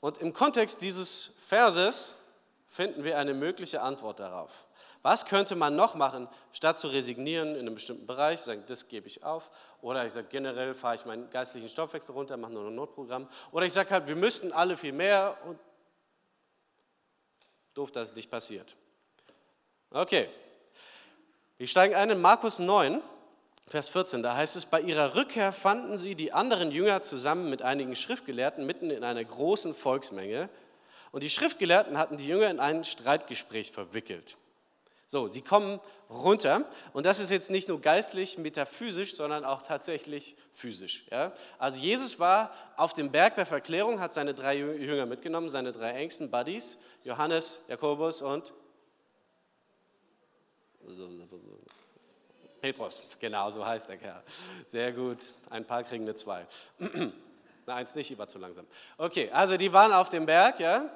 Und 0.00 0.18
im 0.18 0.32
Kontext 0.32 0.82
dieses 0.82 1.38
Verses 1.46 2.26
finden 2.66 3.04
wir 3.04 3.16
eine 3.16 3.32
mögliche 3.32 3.80
Antwort 3.80 4.20
darauf. 4.20 4.66
Was 5.04 5.26
könnte 5.26 5.54
man 5.54 5.76
noch 5.76 5.96
machen, 5.96 6.28
statt 6.54 6.78
zu 6.78 6.88
resignieren 6.88 7.56
in 7.56 7.60
einem 7.60 7.74
bestimmten 7.74 8.06
Bereich, 8.06 8.40
sagen, 8.40 8.64
das 8.68 8.88
gebe 8.88 9.06
ich 9.06 9.22
auf, 9.22 9.50
oder 9.82 10.06
ich 10.06 10.14
sage, 10.14 10.28
generell 10.30 10.72
fahre 10.72 10.94
ich 10.94 11.04
meinen 11.04 11.28
geistlichen 11.28 11.68
Stoffwechsel 11.68 12.14
runter, 12.14 12.38
mache 12.38 12.52
nur 12.52 12.66
ein 12.66 12.74
Notprogramm, 12.74 13.28
oder 13.52 13.66
ich 13.66 13.74
sage 13.74 13.90
halt, 13.90 14.06
wir 14.08 14.16
müssten 14.16 14.50
alle 14.50 14.78
viel 14.78 14.92
mehr 14.92 15.36
und 15.44 15.58
Doof, 17.74 17.90
dass 17.90 18.10
es 18.10 18.16
nicht 18.16 18.30
passiert. 18.30 18.74
Okay, 19.90 20.30
wir 21.58 21.66
steigen 21.66 21.94
ein 21.94 22.08
in 22.08 22.22
Markus 22.22 22.58
9, 22.58 23.02
Vers 23.66 23.90
14. 23.90 24.22
Da 24.22 24.34
heißt 24.34 24.56
es, 24.56 24.64
bei 24.64 24.80
ihrer 24.80 25.16
Rückkehr 25.16 25.52
fanden 25.52 25.98
sie 25.98 26.14
die 26.14 26.32
anderen 26.32 26.70
Jünger 26.70 27.02
zusammen 27.02 27.50
mit 27.50 27.60
einigen 27.60 27.94
Schriftgelehrten 27.94 28.64
mitten 28.64 28.90
in 28.90 29.04
einer 29.04 29.22
großen 29.22 29.74
Volksmenge. 29.74 30.48
Und 31.12 31.24
die 31.24 31.30
Schriftgelehrten 31.30 31.98
hatten 31.98 32.16
die 32.16 32.26
Jünger 32.26 32.48
in 32.48 32.58
ein 32.58 32.84
Streitgespräch 32.84 33.70
verwickelt. 33.70 34.38
So, 35.06 35.28
sie 35.28 35.42
kommen 35.42 35.80
runter 36.08 36.64
und 36.92 37.06
das 37.06 37.20
ist 37.20 37.30
jetzt 37.30 37.50
nicht 37.50 37.68
nur 37.68 37.80
geistlich, 37.80 38.38
metaphysisch, 38.38 39.14
sondern 39.14 39.44
auch 39.44 39.62
tatsächlich 39.62 40.36
physisch. 40.52 41.06
Ja? 41.10 41.32
Also 41.58 41.80
Jesus 41.80 42.18
war 42.18 42.52
auf 42.76 42.92
dem 42.92 43.10
Berg 43.10 43.34
der 43.34 43.46
Verklärung, 43.46 44.00
hat 44.00 44.12
seine 44.12 44.34
drei 44.34 44.56
Jünger 44.56 45.06
mitgenommen, 45.06 45.50
seine 45.50 45.72
drei 45.72 45.92
engsten 45.92 46.30
Buddies, 46.30 46.78
Johannes, 47.04 47.64
Jakobus 47.68 48.22
und 48.22 48.52
Petrus. 52.60 53.02
Genau, 53.20 53.50
so 53.50 53.64
heißt 53.64 53.88
der 53.88 53.98
Kerl. 53.98 54.22
Sehr 54.66 54.92
gut, 54.92 55.18
ein 55.50 55.66
paar 55.66 55.84
kriegen 55.84 56.04
eine 56.04 56.14
zwei. 56.14 56.46
Na, 57.66 57.74
eins 57.76 57.94
nicht, 57.94 58.10
ich 58.10 58.18
war 58.18 58.26
zu 58.26 58.38
langsam. 58.38 58.66
Okay, 58.96 59.30
also 59.30 59.56
die 59.56 59.72
waren 59.72 59.92
auf 59.92 60.08
dem 60.08 60.26
Berg, 60.26 60.60
ja, 60.60 60.90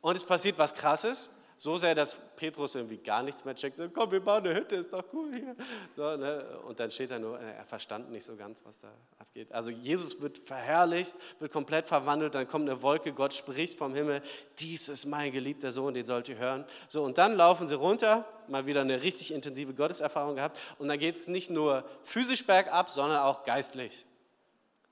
und 0.00 0.16
es 0.16 0.24
passiert 0.24 0.58
was 0.58 0.74
Krasses. 0.74 1.34
So 1.56 1.76
sehr, 1.76 1.94
dass 1.94 2.18
Petrus 2.34 2.74
irgendwie 2.74 2.96
gar 2.96 3.22
nichts 3.22 3.44
mehr 3.44 3.54
checkt. 3.54 3.80
Komm, 3.94 4.10
wir 4.10 4.20
bauen 4.20 4.44
eine 4.44 4.54
Hütte, 4.54 4.74
ist 4.74 4.92
doch 4.92 5.04
cool 5.12 5.32
hier. 5.32 5.54
So, 5.92 6.16
ne? 6.16 6.44
Und 6.66 6.80
dann 6.80 6.90
steht 6.90 7.12
da 7.12 7.18
nur, 7.18 7.40
äh, 7.40 7.58
er 7.58 7.64
verstand 7.64 8.10
nicht 8.10 8.24
so 8.24 8.34
ganz, 8.34 8.64
was 8.64 8.80
da 8.80 8.88
abgeht. 9.18 9.52
Also 9.52 9.70
Jesus 9.70 10.20
wird 10.20 10.36
verherrlicht, 10.36 11.14
wird 11.38 11.52
komplett 11.52 11.86
verwandelt, 11.86 12.34
dann 12.34 12.48
kommt 12.48 12.68
eine 12.68 12.82
Wolke, 12.82 13.12
Gott 13.12 13.34
spricht 13.34 13.78
vom 13.78 13.94
Himmel, 13.94 14.20
dies 14.58 14.88
ist 14.88 15.04
mein 15.04 15.30
geliebter 15.30 15.70
Sohn, 15.70 15.94
den 15.94 16.04
sollt 16.04 16.28
ihr 16.28 16.38
hören. 16.38 16.64
So, 16.88 17.04
und 17.04 17.18
dann 17.18 17.36
laufen 17.36 17.68
sie 17.68 17.76
runter, 17.76 18.26
mal 18.48 18.66
wieder 18.66 18.80
eine 18.80 19.02
richtig 19.02 19.32
intensive 19.32 19.74
Gotteserfahrung 19.74 20.36
gehabt. 20.36 20.58
Und 20.78 20.88
dann 20.88 20.98
geht 20.98 21.14
es 21.14 21.28
nicht 21.28 21.50
nur 21.50 21.84
physisch 22.02 22.44
bergab, 22.44 22.90
sondern 22.90 23.22
auch 23.22 23.44
geistlich. 23.44 24.06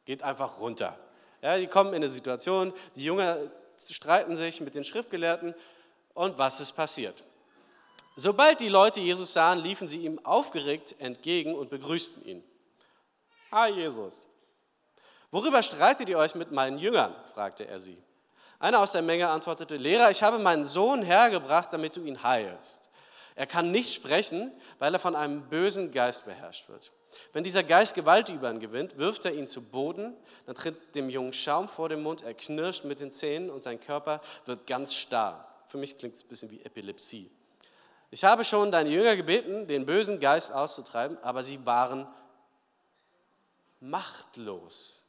Geht 0.04 0.22
einfach 0.22 0.60
runter. 0.60 0.96
Ja, 1.42 1.58
die 1.58 1.66
kommen 1.66 1.90
in 1.90 1.96
eine 1.96 2.08
Situation, 2.08 2.72
die 2.94 3.02
Jünger 3.02 3.38
streiten 3.76 4.36
sich 4.36 4.60
mit 4.60 4.74
den 4.74 4.84
Schriftgelehrten 4.84 5.54
und 6.14 6.38
was 6.38 6.60
ist 6.60 6.72
passiert? 6.72 7.22
Sobald 8.16 8.60
die 8.60 8.68
Leute 8.68 9.00
Jesus 9.00 9.32
sahen, 9.32 9.60
liefen 9.60 9.88
sie 9.88 10.04
ihm 10.04 10.24
aufgeregt 10.24 10.94
entgegen 10.98 11.54
und 11.54 11.70
begrüßten 11.70 12.24
ihn. 12.26 12.44
Ah, 13.50 13.66
Jesus. 13.66 14.26
Worüber 15.30 15.62
streitet 15.62 16.08
ihr 16.08 16.18
euch 16.18 16.34
mit 16.34 16.52
meinen 16.52 16.78
Jüngern? 16.78 17.14
fragte 17.32 17.66
er 17.66 17.78
sie. 17.78 18.02
Einer 18.58 18.80
aus 18.80 18.92
der 18.92 19.02
Menge 19.02 19.28
antwortete, 19.28 19.76
Lehrer, 19.76 20.10
ich 20.10 20.22
habe 20.22 20.38
meinen 20.38 20.64
Sohn 20.64 21.02
hergebracht, 21.02 21.72
damit 21.72 21.96
du 21.96 22.04
ihn 22.04 22.22
heilst. 22.22 22.90
Er 23.34 23.46
kann 23.46 23.70
nicht 23.70 23.94
sprechen, 23.94 24.52
weil 24.78 24.92
er 24.94 25.00
von 25.00 25.16
einem 25.16 25.48
bösen 25.48 25.90
Geist 25.90 26.26
beherrscht 26.26 26.68
wird. 26.68 26.92
Wenn 27.32 27.44
dieser 27.44 27.62
Geist 27.62 27.94
Gewalt 27.94 28.28
über 28.28 28.50
ihn 28.50 28.60
gewinnt, 28.60 28.98
wirft 28.98 29.24
er 29.24 29.34
ihn 29.34 29.46
zu 29.46 29.62
Boden, 29.62 30.14
dann 30.46 30.54
tritt 30.54 30.94
dem 30.94 31.08
Jungen 31.08 31.32
Schaum 31.32 31.68
vor 31.68 31.88
den 31.88 32.02
Mund, 32.02 32.22
er 32.22 32.34
knirscht 32.34 32.84
mit 32.84 33.00
den 33.00 33.10
Zähnen 33.10 33.50
und 33.50 33.62
sein 33.62 33.80
Körper 33.80 34.20
wird 34.46 34.66
ganz 34.66 34.94
starr. 34.94 35.51
Für 35.72 35.78
mich 35.78 35.96
klingt 35.96 36.14
es 36.14 36.22
ein 36.22 36.28
bisschen 36.28 36.50
wie 36.50 36.60
Epilepsie. 36.60 37.30
Ich 38.10 38.24
habe 38.24 38.44
schon 38.44 38.70
deine 38.70 38.90
Jünger 38.90 39.16
gebeten, 39.16 39.66
den 39.66 39.86
bösen 39.86 40.20
Geist 40.20 40.52
auszutreiben, 40.52 41.16
aber 41.22 41.42
sie 41.42 41.64
waren 41.64 42.06
machtlos. 43.80 45.06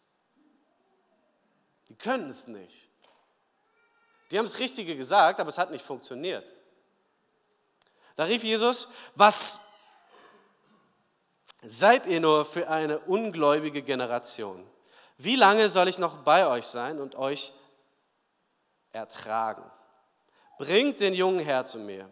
Die 1.89 1.95
können 1.95 2.29
es 2.29 2.47
nicht. 2.47 2.89
Die 4.31 4.37
haben 4.37 4.45
das 4.45 4.57
Richtige 4.57 4.95
gesagt, 4.95 5.41
aber 5.41 5.49
es 5.49 5.57
hat 5.57 5.69
nicht 5.69 5.83
funktioniert. 5.83 6.45
Da 8.15 8.23
rief 8.23 8.45
Jesus, 8.45 8.87
was 9.15 9.67
seid 11.61 12.07
ihr 12.07 12.21
nur 12.21 12.45
für 12.45 12.69
eine 12.69 12.99
ungläubige 12.99 13.81
Generation? 13.81 14.65
Wie 15.17 15.35
lange 15.35 15.67
soll 15.67 15.89
ich 15.89 15.99
noch 15.99 16.23
bei 16.23 16.47
euch 16.47 16.67
sein 16.67 17.01
und 17.01 17.15
euch 17.15 17.51
ertragen? 18.93 19.69
Bringt 20.57 20.99
den 20.99 21.13
Jungen 21.13 21.39
her 21.39 21.65
zu 21.65 21.79
mir. 21.79 22.09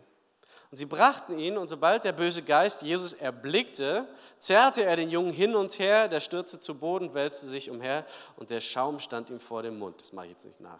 Und 0.71 0.77
sie 0.77 0.86
brachten 0.86 1.38
ihn, 1.38 1.57
und 1.57 1.67
sobald 1.67 2.05
der 2.05 2.13
böse 2.13 2.43
Geist 2.43 2.81
Jesus 2.81 3.12
erblickte, 3.12 4.07
zerrte 4.38 4.86
er 4.86 4.95
den 4.95 5.10
Jungen 5.10 5.33
hin 5.33 5.53
und 5.53 5.77
her, 5.79 6.07
der 6.07 6.21
stürzte 6.21 6.60
zu 6.60 6.79
Boden, 6.79 7.13
wälzte 7.13 7.45
sich 7.45 7.69
umher, 7.69 8.05
und 8.38 8.50
der 8.50 8.62
Schaum 8.62 9.00
stand 9.00 9.29
ihm 9.29 9.41
vor 9.41 9.63
dem 9.63 9.77
Mund. 9.77 10.00
Das 10.00 10.13
mache 10.13 10.27
ich 10.27 10.31
jetzt 10.31 10.45
nicht 10.45 10.62
nach. 10.62 10.79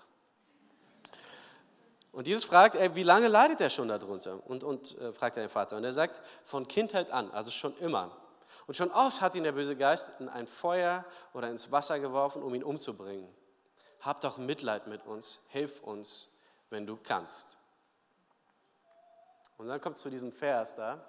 Und 2.14 2.28
Jesus 2.28 2.46
fragt, 2.46 2.76
ey, 2.76 2.96
wie 2.96 3.04
lange 3.04 3.28
leidet 3.28 3.60
er 3.60 3.70
schon 3.70 3.90
darunter? 3.90 4.40
Und, 4.48 4.64
und 4.64 4.98
äh, 4.98 5.12
fragt 5.14 5.38
er 5.38 5.44
den 5.44 5.50
Vater. 5.50 5.78
Und 5.78 5.84
er 5.84 5.94
sagt, 5.94 6.22
von 6.46 6.68
Kindheit 6.68 7.12
an, 7.12 7.30
also 7.32 7.52
schon 7.52 7.78
immer. 7.78 8.12
Und 8.68 8.76
schon 8.76 8.92
oft 8.92 9.22
hat 9.22 9.36
ihn 9.36 9.44
der 9.44 9.54
böse 9.54 9.76
Geist 9.76 10.20
in 10.20 10.30
ein 10.30 10.48
Feuer 10.48 11.06
oder 11.34 11.50
ins 11.50 11.72
Wasser 11.72 12.00
geworfen, 12.00 12.44
um 12.44 12.54
ihn 12.54 12.64
umzubringen. 12.64 13.28
Hab 14.00 14.22
doch 14.22 14.38
Mitleid 14.38 14.88
mit 14.88 15.06
uns, 15.06 15.46
hilf 15.50 15.82
uns, 15.82 16.31
wenn 16.72 16.88
du 16.88 16.98
kannst. 16.98 17.58
Und 19.58 19.68
dann 19.68 19.80
kommt 19.80 19.98
es 19.98 20.02
zu 20.02 20.10
diesem 20.10 20.32
Vers 20.32 20.76
da. 20.76 21.06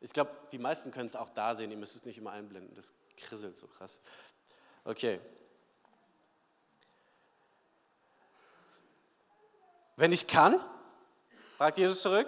Ich 0.00 0.12
glaube, 0.12 0.30
die 0.50 0.58
meisten 0.58 0.90
können 0.90 1.06
es 1.06 1.14
auch 1.14 1.30
da 1.30 1.54
sehen, 1.54 1.70
ihr 1.70 1.76
müsst 1.76 1.94
es 1.94 2.04
nicht 2.04 2.18
immer 2.18 2.32
einblenden, 2.32 2.74
das 2.74 2.92
krisselt 3.16 3.56
so 3.56 3.66
krass. 3.66 4.00
Okay. 4.84 5.20
Wenn 9.96 10.12
ich 10.12 10.26
kann, 10.26 10.60
fragt 11.56 11.78
Jesus 11.78 12.02
zurück, 12.02 12.26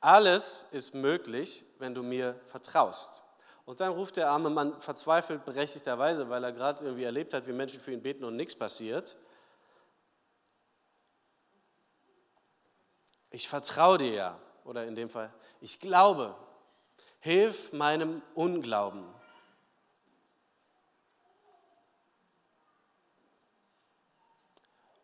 alles 0.00 0.68
ist 0.72 0.94
möglich, 0.94 1.64
wenn 1.78 1.94
du 1.94 2.02
mir 2.02 2.38
vertraust. 2.44 3.22
Und 3.64 3.80
dann 3.80 3.92
ruft 3.92 4.18
der 4.18 4.28
arme 4.28 4.50
Mann 4.50 4.78
verzweifelt, 4.78 5.46
berechtigterweise, 5.46 6.28
weil 6.28 6.44
er 6.44 6.52
gerade 6.52 6.84
irgendwie 6.84 7.04
erlebt 7.04 7.32
hat, 7.32 7.46
wie 7.46 7.52
Menschen 7.52 7.80
für 7.80 7.92
ihn 7.92 8.02
beten 8.02 8.24
und 8.24 8.36
nichts 8.36 8.54
passiert. 8.54 9.16
Ich 13.34 13.48
vertraue 13.48 13.98
dir 13.98 14.12
ja. 14.12 14.40
Oder 14.64 14.86
in 14.86 14.94
dem 14.94 15.10
Fall, 15.10 15.32
ich 15.60 15.80
glaube. 15.80 16.36
Hilf 17.18 17.72
meinem 17.72 18.22
Unglauben. 18.34 19.04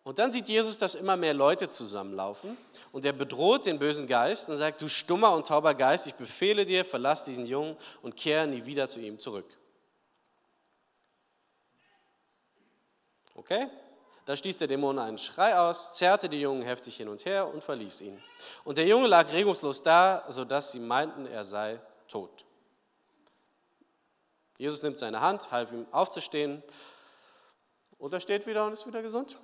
Und 0.04 0.18
dann 0.18 0.30
sieht 0.30 0.48
Jesus, 0.48 0.78
dass 0.78 0.94
immer 0.94 1.16
mehr 1.16 1.34
Leute 1.34 1.68
zusammenlaufen 1.68 2.56
und 2.92 3.04
er 3.04 3.12
bedroht 3.12 3.66
den 3.66 3.78
bösen 3.78 4.06
Geist 4.06 4.48
und 4.48 4.56
sagt, 4.58 4.80
du 4.80 4.88
stummer 4.88 5.34
und 5.34 5.46
tauber 5.46 5.74
Geist, 5.74 6.06
ich 6.06 6.14
befehle 6.14 6.64
dir, 6.64 6.84
verlass 6.84 7.24
diesen 7.24 7.46
Jungen 7.46 7.76
und 8.00 8.16
kehre 8.16 8.46
nie 8.46 8.64
wieder 8.64 8.86
zu 8.86 9.00
ihm 9.00 9.18
zurück. 9.18 9.46
Okay? 13.34 13.68
Da 14.26 14.36
stieß 14.36 14.58
der 14.58 14.68
Dämon 14.68 14.98
einen 14.98 15.18
Schrei 15.18 15.58
aus, 15.58 15.94
zerrte 15.94 16.28
die 16.28 16.40
Jungen 16.40 16.62
heftig 16.62 16.96
hin 16.96 17.08
und 17.08 17.24
her 17.24 17.52
und 17.52 17.64
verließ 17.64 18.02
ihn. 18.02 18.22
Und 18.64 18.78
der 18.78 18.86
Junge 18.86 19.06
lag 19.06 19.32
regungslos 19.32 19.82
da, 19.82 20.24
sodass 20.28 20.72
sie 20.72 20.80
meinten, 20.80 21.26
er 21.26 21.44
sei 21.44 21.80
tot. 22.08 22.44
Jesus 24.58 24.82
nimmt 24.82 24.98
seine 24.98 25.20
Hand, 25.20 25.50
half 25.50 25.72
ihm 25.72 25.86
aufzustehen 25.90 26.62
und 27.98 28.12
er 28.12 28.20
steht 28.20 28.46
wieder 28.46 28.66
und 28.66 28.74
ist 28.74 28.86
wieder 28.86 29.02
gesund. 29.02 29.38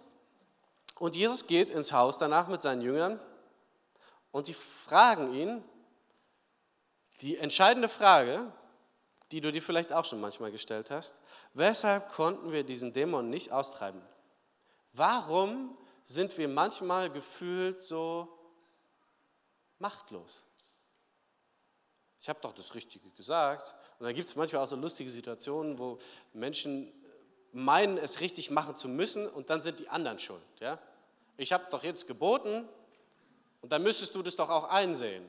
Und 0.99 1.17
Jesus 1.17 1.47
geht 1.47 1.71
ins 1.71 1.93
Haus 1.93 2.19
danach 2.19 2.49
mit 2.49 2.61
seinen 2.61 2.83
Jüngern 2.83 3.19
und 4.31 4.49
die 4.49 4.55
fragen 4.55 5.33
ihn 5.35 5.65
die 7.23 7.39
entscheidende 7.39 7.89
Frage, 7.89 8.53
die 9.33 9.41
du 9.41 9.51
dir 9.51 9.63
vielleicht 9.63 9.93
auch 9.93 10.05
schon 10.05 10.21
manchmal 10.21 10.53
gestellt 10.53 10.91
hast, 10.91 11.23
weshalb 11.55 12.11
konnten 12.11 12.53
wir 12.53 12.63
diesen 12.63 12.93
Dämon 12.93 13.31
nicht 13.31 13.53
austreiben? 13.53 14.03
Warum 14.97 15.77
sind 16.05 16.37
wir 16.39 16.49
manchmal 16.49 17.11
gefühlt 17.11 17.79
so 17.79 18.29
machtlos? 19.79 20.45
Ich 22.21 22.31
habe 22.31 22.41
doch 22.41 22.53
das 22.53 22.75
Richtige 22.75 23.11
gesagt. 23.11 23.75
Und 23.99 24.07
da 24.07 24.13
gibt 24.13 24.27
es 24.27 24.37
manchmal 24.37 24.63
auch 24.63 24.67
so 24.67 24.77
lustige 24.77 25.11
Situationen, 25.11 25.79
wo 25.79 25.99
Menschen 26.33 26.91
meinen, 27.53 27.99
es 27.99 28.21
richtig 28.21 28.51
machen 28.51 28.75
zu 28.75 28.89
müssen 28.89 29.29
und 29.29 29.51
dann 29.51 29.61
sind 29.61 29.81
die 29.81 29.89
anderen 29.89 30.19
schuld. 30.19 30.43
Ja? 30.61 30.79
Ich 31.37 31.53
habe 31.53 31.67
doch 31.71 31.85
jetzt 31.85 32.07
geboten 32.07 32.67
und 33.61 33.71
dann 33.71 33.83
müsstest 33.83 34.15
du 34.15 34.23
das 34.23 34.35
doch 34.35 34.49
auch 34.49 34.65
einsehen. 34.65 35.25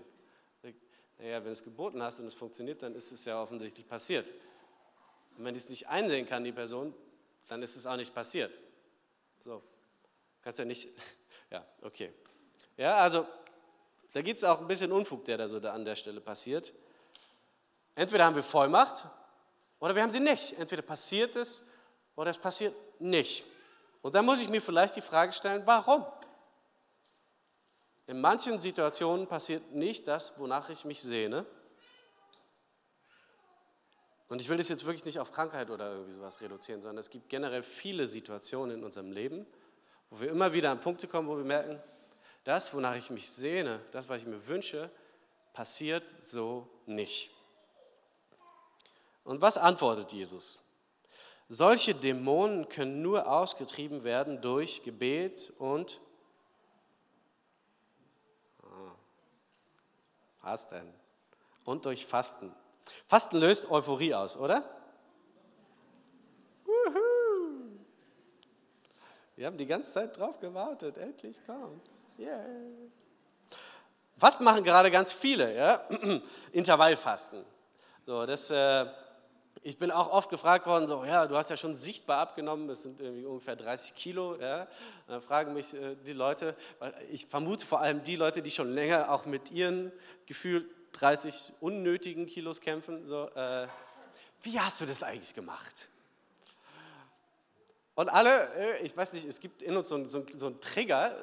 Naja, 1.19 1.39
wenn 1.39 1.45
du 1.45 1.51
es 1.51 1.63
geboten 1.63 2.01
hast 2.01 2.19
und 2.19 2.27
es 2.27 2.33
funktioniert, 2.33 2.83
dann 2.83 2.95
ist 2.95 3.11
es 3.11 3.25
ja 3.25 3.41
offensichtlich 3.41 3.87
passiert. 3.87 4.27
Und 5.37 5.43
wenn 5.43 5.55
ich 5.55 5.63
es 5.63 5.69
nicht 5.69 5.87
einsehen 5.87 6.25
kann, 6.25 6.43
die 6.43 6.51
Person, 6.51 6.93
dann 7.47 7.61
ist 7.63 7.75
es 7.75 7.85
auch 7.85 7.95
nicht 7.97 8.13
passiert. 8.13 8.51
So, 9.47 9.63
kannst 10.41 10.59
ja 10.59 10.65
nicht, 10.65 10.89
ja, 11.49 11.65
okay. 11.81 12.13
Ja, 12.75 12.97
also 12.97 13.25
da 14.11 14.21
gibt 14.21 14.39
es 14.39 14.43
auch 14.43 14.59
ein 14.59 14.67
bisschen 14.67 14.91
Unfug, 14.91 15.23
der 15.23 15.37
da 15.37 15.47
so 15.47 15.57
da 15.61 15.71
an 15.71 15.85
der 15.85 15.95
Stelle 15.95 16.19
passiert. 16.19 16.73
Entweder 17.95 18.25
haben 18.25 18.35
wir 18.35 18.43
Vollmacht 18.43 19.05
oder 19.79 19.95
wir 19.95 20.03
haben 20.03 20.11
sie 20.11 20.19
nicht. 20.19 20.51
Entweder 20.59 20.81
passiert 20.81 21.37
es 21.37 21.65
oder 22.17 22.31
es 22.31 22.37
passiert 22.37 22.75
nicht. 22.99 23.45
Und 24.01 24.15
da 24.15 24.21
muss 24.21 24.41
ich 24.41 24.49
mir 24.49 24.61
vielleicht 24.61 24.97
die 24.97 25.01
Frage 25.01 25.31
stellen, 25.31 25.61
warum? 25.63 26.05
In 28.05 28.19
manchen 28.19 28.57
Situationen 28.57 29.27
passiert 29.27 29.71
nicht 29.71 30.09
das, 30.09 30.37
wonach 30.37 30.69
ich 30.69 30.83
mich 30.83 31.01
sehne. 31.01 31.45
Und 34.29 34.41
ich 34.41 34.49
will 34.49 34.57
das 34.57 34.69
jetzt 34.69 34.85
wirklich 34.85 35.05
nicht 35.05 35.19
auf 35.19 35.31
Krankheit 35.31 35.69
oder 35.69 35.91
irgendwie 35.91 36.13
sowas 36.13 36.41
reduzieren, 36.41 36.81
sondern 36.81 36.97
es 36.97 37.09
gibt 37.09 37.29
generell 37.29 37.63
viele 37.63 38.07
Situationen 38.07 38.77
in 38.77 38.83
unserem 38.83 39.11
Leben, 39.11 39.45
wo 40.09 40.19
wir 40.19 40.29
immer 40.29 40.53
wieder 40.53 40.71
an 40.71 40.79
Punkte 40.79 41.07
kommen, 41.07 41.27
wo 41.27 41.37
wir 41.37 41.45
merken, 41.45 41.81
das, 42.43 42.73
wonach 42.73 42.95
ich 42.95 43.09
mich 43.09 43.29
sehne, 43.29 43.81
das, 43.91 44.09
was 44.09 44.21
ich 44.21 44.27
mir 44.27 44.47
wünsche, 44.47 44.89
passiert 45.53 46.07
so 46.19 46.69
nicht. 46.85 47.31
Und 49.23 49.41
was 49.41 49.57
antwortet 49.57 50.13
Jesus? 50.13 50.59
Solche 51.49 51.95
Dämonen 51.95 52.67
können 52.67 53.01
nur 53.01 53.27
ausgetrieben 53.27 54.03
werden 54.03 54.41
durch 54.41 54.83
Gebet 54.83 55.53
und 55.57 56.01
Was 60.47 60.69
denn? 60.69 60.93
Und 61.65 61.83
durch 61.83 62.05
Fasten. 62.05 62.55
Fasten 63.07 63.37
löst 63.37 63.69
Euphorie 63.71 64.13
aus, 64.13 64.37
oder? 64.37 64.63
Wir 69.37 69.45
haben 69.45 69.57
die 69.57 69.67
ganze 69.67 69.91
Zeit 69.91 70.17
drauf 70.17 70.39
gewartet. 70.39 70.97
Endlich 70.97 71.37
kommt's. 71.45 72.05
Yeah. 72.17 72.43
Fasten 74.17 74.43
machen 74.43 74.63
gerade 74.63 74.89
ganz 74.89 75.13
viele, 75.13 75.55
ja? 75.55 75.87
Intervallfasten. 76.51 77.45
So, 78.03 78.25
das, 78.25 78.49
äh, 78.49 78.87
ich 79.61 79.77
bin 79.77 79.91
auch 79.91 80.11
oft 80.11 80.31
gefragt 80.31 80.65
worden, 80.65 80.87
so, 80.87 81.05
ja, 81.05 81.27
du 81.27 81.37
hast 81.37 81.51
ja 81.51 81.57
schon 81.57 81.75
sichtbar 81.75 82.17
abgenommen, 82.17 82.67
das 82.67 82.81
sind 82.81 82.99
irgendwie 82.99 83.25
ungefähr 83.25 83.55
30 83.55 83.93
Kilo. 83.93 84.37
Ja? 84.41 84.67
Dann 85.05 85.21
fragen 85.21 85.53
mich 85.53 85.71
äh, 85.75 85.95
die 86.03 86.13
Leute, 86.13 86.55
weil 86.79 86.95
ich 87.11 87.27
vermute 87.27 87.63
vor 87.63 87.81
allem 87.81 88.01
die 88.01 88.15
Leute, 88.15 88.41
die 88.41 88.49
schon 88.49 88.73
länger 88.73 89.11
auch 89.11 89.27
mit 89.27 89.51
ihren 89.51 89.91
gefühlt 90.25 90.65
30 90.99 91.53
unnötigen 91.59 92.25
Kilos 92.25 92.61
kämpfen, 92.61 93.05
so, 93.05 93.29
äh, 93.29 93.67
wie 94.41 94.59
hast 94.59 94.81
du 94.81 94.85
das 94.85 95.03
eigentlich 95.03 95.33
gemacht? 95.33 95.87
Und 97.95 98.09
alle, 98.09 98.53
äh, 98.55 98.85
ich 98.85 98.95
weiß 98.95 99.13
nicht, 99.13 99.25
es 99.25 99.39
gibt 99.39 99.61
in 99.61 99.75
uns 99.75 99.89
so, 99.89 100.07
so, 100.07 100.25
so 100.33 100.47
einen 100.47 100.61
Trigger, 100.61 101.15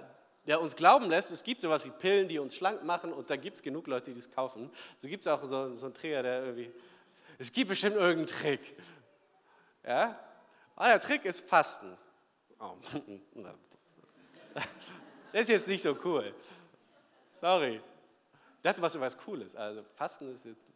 der 0.47 0.61
uns 0.61 0.76
glauben 0.76 1.09
lässt, 1.09 1.31
es 1.31 1.43
gibt 1.43 1.61
sowas 1.61 1.85
wie 1.85 1.90
Pillen, 1.90 2.28
die 2.28 2.38
uns 2.38 2.54
schlank 2.54 2.85
machen 2.85 3.12
und 3.12 3.31
da 3.31 3.37
gibt 3.37 3.57
es 3.57 3.62
genug 3.62 3.87
Leute, 3.87 4.11
die 4.11 4.16
das 4.16 4.31
kaufen. 4.31 4.71
So 4.99 5.09
gibt 5.09 5.23
es 5.23 5.26
auch 5.26 5.43
so, 5.43 5.75
so 5.75 5.87
einen 5.87 5.95
Trigger, 5.95 6.23
der 6.23 6.45
irgendwie 6.45 6.73
es 7.38 7.52
gibt 7.52 7.69
bestimmt 7.69 7.97
irgendeinen 7.97 8.26
Trick. 8.26 8.76
Ja? 9.85 10.09
Und 10.76 10.83
ah, 10.83 10.88
der 10.88 11.00
Trick 11.00 11.25
ist 11.25 11.40
Fasten. 11.40 11.97
Oh. 12.59 12.76
Das 15.33 15.43
ist 15.43 15.49
jetzt 15.49 15.66
nicht 15.66 15.83
so 15.83 15.97
cool. 16.04 16.33
Sorry. 17.28 17.81
Dachte, 18.64 18.83
was 18.83 18.99
was 18.99 19.18
Cooles. 19.18 19.54
Also 19.56 19.85
Fasten 19.94 20.33
ist 20.33 20.44
jetzt. 20.47 20.66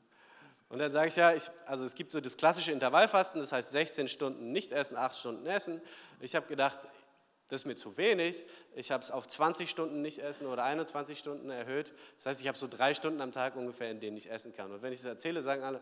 Und 0.68 0.78
dann 0.78 0.92
sage 0.92 1.08
ich 1.08 1.16
ja, 1.16 1.32
ich, 1.32 1.50
also 1.66 1.84
es 1.84 1.94
gibt 1.94 2.12
so 2.12 2.20
das 2.20 2.36
klassische 2.36 2.72
Intervallfasten, 2.72 3.40
das 3.40 3.52
heißt 3.52 3.70
16 3.72 4.08
Stunden 4.08 4.52
nicht 4.52 4.72
essen, 4.72 4.96
8 4.96 5.16
Stunden 5.16 5.46
essen. 5.46 5.80
Ich 6.20 6.36
habe 6.36 6.46
gedacht, 6.46 6.80
das 7.48 7.62
ist 7.62 7.64
mir 7.64 7.76
zu 7.76 7.96
wenig. 7.96 8.44
Ich 8.74 8.90
habe 8.90 9.02
es 9.02 9.10
auf 9.10 9.26
20 9.26 9.70
Stunden 9.70 10.02
nicht 10.02 10.18
essen 10.18 10.46
oder 10.46 10.64
21 10.64 11.18
Stunden 11.18 11.48
erhöht. 11.48 11.94
Das 12.16 12.26
heißt, 12.26 12.40
ich 12.42 12.48
habe 12.48 12.58
so 12.58 12.68
drei 12.68 12.92
Stunden 12.92 13.22
am 13.22 13.32
Tag 13.32 13.56
ungefähr, 13.56 13.90
in 13.90 14.00
denen 14.00 14.18
ich 14.18 14.30
essen 14.30 14.54
kann. 14.54 14.70
Und 14.70 14.82
wenn 14.82 14.92
ich 14.92 14.98
es 14.98 15.06
erzähle, 15.06 15.40
sagen 15.40 15.62
alle, 15.62 15.80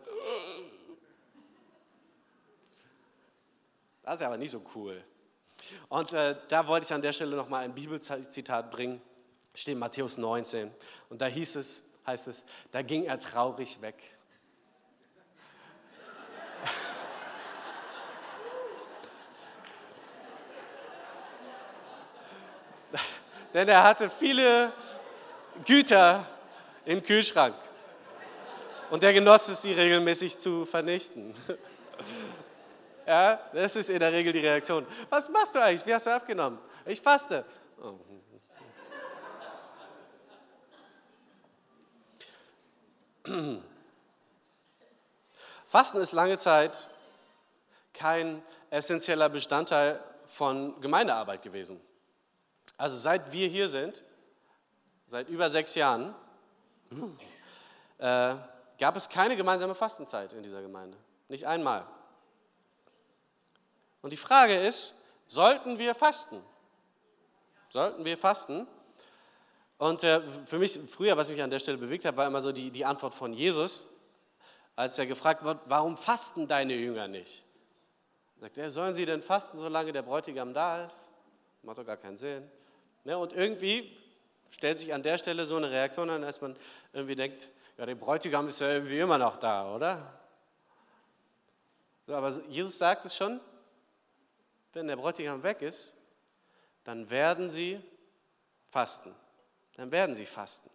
Das 4.04 4.20
ist 4.20 4.26
aber 4.26 4.36
nicht 4.36 4.52
so 4.52 4.62
cool. 4.76 5.02
Und 5.88 6.12
äh, 6.12 6.37
da 6.46 6.68
wollte 6.68 6.85
ich 6.85 6.92
an 6.92 7.02
der 7.02 7.12
Stelle 7.12 7.35
nochmal 7.35 7.64
ein 7.64 7.74
Bibelzitat 7.74 8.70
bringen. 8.70 9.02
Steht 9.52 9.72
in 9.72 9.81
Matthäus 9.81 10.16
19. 10.16 10.70
Und 11.09 11.20
da 11.20 11.26
hieß 11.26 11.57
es, 11.57 11.95
heißt 12.07 12.29
es, 12.29 12.45
da 12.71 12.83
ging 12.83 13.05
er 13.05 13.19
traurig 13.19 13.83
weg. 13.83 13.97
Denn 23.55 23.69
er 23.69 23.83
hatte 23.83 24.09
viele 24.09 24.73
Güter 25.64 26.25
im 26.85 27.03
Kühlschrank. 27.03 27.57
Und 28.90 29.03
er 29.03 29.12
genoss 29.12 29.49
es, 29.49 29.62
sie 29.62 29.73
regelmäßig 29.73 30.38
zu 30.38 30.64
vernichten. 30.64 31.35
Ja, 33.09 33.38
das 33.53 33.77
ist 33.77 33.88
in 33.88 34.01
der 34.01 34.11
Regel 34.11 34.33
die 34.33 34.40
Reaktion. 34.40 34.85
Was 35.09 35.29
machst 35.29 35.55
du 35.55 35.61
eigentlich? 35.61 35.87
Wie 35.87 35.95
hast 35.95 36.07
du 36.07 36.11
abgenommen? 36.11 36.59
Ich 36.85 37.01
faste. 37.01 37.45
Fasten 45.66 45.98
ist 45.98 46.12
lange 46.12 46.38
Zeit 46.38 46.88
kein 47.92 48.42
essentieller 48.70 49.28
Bestandteil 49.28 50.02
von 50.26 50.80
Gemeindearbeit 50.80 51.42
gewesen. 51.42 51.80
Also 52.76 52.96
seit 52.98 53.32
wir 53.32 53.48
hier 53.48 53.68
sind, 53.68 54.04
seit 55.06 55.28
über 55.28 55.48
sechs 55.48 55.74
Jahren, 55.74 56.14
äh, 57.98 58.34
gab 58.78 58.96
es 58.96 59.08
keine 59.08 59.36
gemeinsame 59.36 59.74
Fastenzeit 59.74 60.32
in 60.32 60.42
dieser 60.42 60.62
Gemeinde. 60.62 60.98
Nicht 61.28 61.46
einmal. 61.46 61.86
Und 64.02 64.10
die 64.10 64.16
Frage 64.16 64.56
ist, 64.56 64.94
sollten 65.26 65.78
wir 65.78 65.94
fasten? 65.94 66.42
Sollten 67.70 68.04
wir 68.04 68.16
fasten? 68.16 68.68
Und 69.78 70.04
äh, 70.04 70.22
für 70.46 70.58
mich, 70.58 70.78
früher, 70.88 71.16
was 71.16 71.28
mich 71.28 71.42
an 71.42 71.50
der 71.50 71.58
Stelle 71.58 71.78
bewegt 71.78 72.04
hat, 72.04 72.16
war 72.16 72.26
immer 72.26 72.40
so 72.40 72.52
die, 72.52 72.70
die 72.70 72.84
Antwort 72.84 73.12
von 73.12 73.32
Jesus, 73.32 73.88
als 74.74 74.98
er 74.98 75.06
gefragt 75.06 75.44
wird, 75.44 75.60
warum 75.66 75.96
fasten 75.96 76.48
deine 76.48 76.74
Jünger 76.74 77.08
nicht? 77.08 77.44
Sagt 78.40 78.58
er, 78.58 78.70
sollen 78.70 78.94
sie 78.94 79.06
denn 79.06 79.22
fasten, 79.22 79.56
solange 79.56 79.92
der 79.92 80.02
Bräutigam 80.02 80.52
da 80.52 80.84
ist? 80.84 81.12
Macht 81.62 81.78
doch 81.78 81.86
gar 81.86 81.96
keinen 81.96 82.16
Sinn. 82.16 82.50
Ja, 83.04 83.16
und 83.16 83.32
irgendwie 83.32 83.96
stellt 84.50 84.78
sich 84.78 84.92
an 84.92 85.02
der 85.02 85.18
Stelle 85.18 85.44
so 85.46 85.56
eine 85.56 85.70
Reaktion 85.70 86.10
an, 86.10 86.24
als 86.24 86.40
man 86.40 86.56
irgendwie 86.92 87.16
denkt, 87.16 87.48
ja, 87.78 87.86
der 87.86 87.94
Bräutigam 87.94 88.48
ist 88.48 88.60
ja 88.60 88.72
irgendwie 88.72 88.98
immer 88.98 89.18
noch 89.18 89.36
da, 89.36 89.74
oder? 89.74 90.20
So, 92.06 92.14
aber 92.14 92.30
Jesus 92.48 92.78
sagt 92.78 93.04
es 93.04 93.16
schon, 93.16 93.40
wenn 94.72 94.86
der 94.86 94.96
Bräutigam 94.96 95.42
weg 95.42 95.62
ist, 95.62 95.96
dann 96.84 97.08
werden 97.10 97.50
sie 97.50 97.80
fasten. 98.68 99.14
Dann 99.76 99.92
werden 99.92 100.14
sie 100.14 100.26
fasten. 100.26 100.70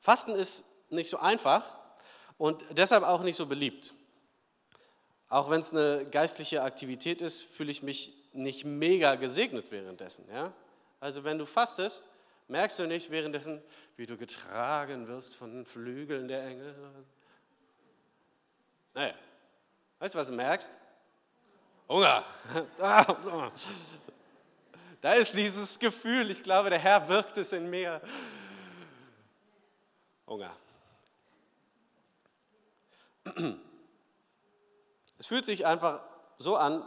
Fasten 0.00 0.34
ist 0.34 0.90
nicht 0.90 1.10
so 1.10 1.18
einfach 1.18 1.74
und 2.38 2.64
deshalb 2.70 3.04
auch 3.04 3.22
nicht 3.22 3.36
so 3.36 3.46
beliebt. 3.46 3.92
Auch 5.28 5.50
wenn 5.50 5.60
es 5.60 5.74
eine 5.74 6.06
geistliche 6.06 6.62
Aktivität 6.62 7.20
ist, 7.20 7.42
fühle 7.42 7.70
ich 7.70 7.82
mich 7.82 8.14
nicht 8.32 8.64
mega 8.64 9.16
gesegnet 9.16 9.70
währenddessen. 9.70 10.26
Ja? 10.32 10.52
Also 11.00 11.24
wenn 11.24 11.38
du 11.38 11.44
fastest, 11.44 12.08
merkst 12.46 12.78
du 12.78 12.86
nicht 12.86 13.10
währenddessen, 13.10 13.62
wie 13.96 14.06
du 14.06 14.16
getragen 14.16 15.06
wirst 15.08 15.36
von 15.36 15.52
den 15.52 15.66
Flügeln 15.66 16.28
der 16.28 16.46
Engel. 16.46 16.74
Naja, 18.94 19.14
weißt 19.98 20.14
du, 20.14 20.18
was 20.18 20.28
du 20.28 20.32
merkst? 20.32 20.78
Hunger. 21.88 22.24
Da 25.00 25.12
ist 25.12 25.36
dieses 25.36 25.78
Gefühl, 25.78 26.30
ich 26.30 26.42
glaube, 26.42 26.70
der 26.70 26.78
Herr 26.78 27.08
wirkt 27.08 27.36
es 27.38 27.52
in 27.52 27.70
mir. 27.70 28.00
Hunger. 30.26 30.54
Es 35.18 35.26
fühlt 35.26 35.44
sich 35.44 35.66
einfach 35.66 36.02
so 36.38 36.56
an, 36.56 36.84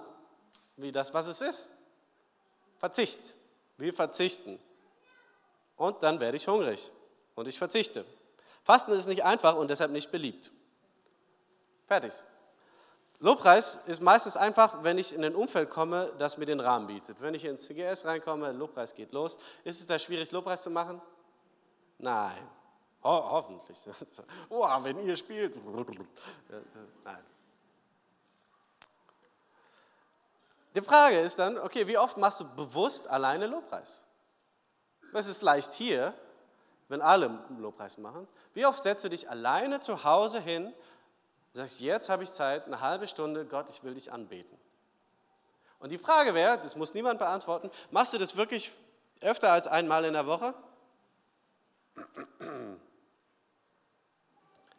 wie 0.77 0.91
das, 0.91 1.13
was 1.13 1.27
es 1.27 1.41
ist. 1.41 1.71
Verzicht. 2.77 3.35
Wir 3.77 3.93
verzichten. 3.93 4.59
Und 5.75 6.03
dann 6.03 6.19
werde 6.19 6.37
ich 6.37 6.47
hungrig. 6.47 6.91
Und 7.35 7.47
ich 7.47 7.57
verzichte. 7.57 8.05
Fasten 8.63 8.91
ist 8.91 9.07
nicht 9.07 9.23
einfach 9.23 9.55
und 9.55 9.69
deshalb 9.69 9.91
nicht 9.91 10.11
beliebt. 10.11 10.51
Fertig. 11.85 12.13
Lobpreis 13.21 13.75
ist 13.85 14.01
meistens 14.01 14.35
einfach, 14.35 14.83
wenn 14.83 14.97
ich 14.97 15.13
in 15.13 15.23
ein 15.23 15.35
Umfeld 15.35 15.69
komme, 15.69 16.11
das 16.17 16.37
mir 16.37 16.47
den 16.47 16.59
Rahmen 16.59 16.87
bietet. 16.87 17.21
Wenn 17.21 17.35
ich 17.35 17.45
ins 17.45 17.63
CGS 17.63 18.03
reinkomme, 18.05 18.51
Lobpreis 18.51 18.95
geht 18.95 19.11
los. 19.11 19.37
Ist 19.63 19.79
es 19.79 19.85
da 19.85 19.99
schwierig, 19.99 20.31
Lobpreis 20.31 20.63
zu 20.63 20.71
machen? 20.71 20.99
Nein. 21.99 22.49
Ho 23.03 23.09
hoffentlich. 23.09 23.77
oh, 24.49 24.65
wenn 24.81 25.05
ihr 25.05 25.15
spielt. 25.15 25.53
Nein. 27.03 27.23
Die 30.73 30.81
Frage 30.81 31.19
ist 31.19 31.37
dann, 31.37 31.59
okay, 31.59 31.85
wie 31.85 31.99
oft 31.99 32.17
machst 32.17 32.39
du 32.39 32.55
bewusst 32.55 33.07
alleine 33.07 33.45
Lobpreis? 33.45 34.07
Es 35.13 35.27
ist 35.27 35.43
leicht 35.43 35.73
hier, 35.73 36.15
wenn 36.87 37.01
alle 37.01 37.39
Lobpreis 37.59 37.99
machen. 37.99 38.27
Wie 38.55 38.65
oft 38.65 38.81
setzt 38.81 39.03
du 39.03 39.09
dich 39.09 39.29
alleine 39.29 39.79
zu 39.79 40.03
Hause 40.03 40.39
hin 40.39 40.73
Du 41.53 41.59
sagst, 41.59 41.81
jetzt 41.81 42.09
habe 42.09 42.23
ich 42.23 42.31
Zeit, 42.31 42.65
eine 42.65 42.79
halbe 42.79 43.07
Stunde, 43.07 43.45
Gott, 43.45 43.69
ich 43.69 43.83
will 43.83 43.93
dich 43.93 44.11
anbeten. 44.11 44.57
Und 45.79 45.91
die 45.91 45.97
Frage 45.97 46.33
wäre, 46.33 46.57
das 46.59 46.75
muss 46.75 46.93
niemand 46.93 47.19
beantworten, 47.19 47.69
machst 47.89 48.13
du 48.13 48.17
das 48.17 48.35
wirklich 48.35 48.71
Öfter 49.19 49.51
als 49.51 49.67
einmal 49.67 50.05
in 50.05 50.13
der 50.13 50.25
Woche? 50.25 50.53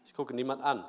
Ich 0.05 0.15
gucke 0.15 0.35
niemand 0.35 0.63
an. 0.63 0.85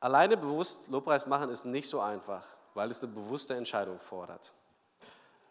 Alleine 0.00 0.36
bewusst 0.36 0.88
Lobpreis 0.88 1.26
machen 1.26 1.50
ist 1.50 1.64
nicht 1.64 1.88
so 1.88 2.00
einfach, 2.00 2.44
weil 2.74 2.90
es 2.90 3.02
eine 3.02 3.12
bewusste 3.12 3.54
Entscheidung 3.54 3.98
fordert. 3.98 4.52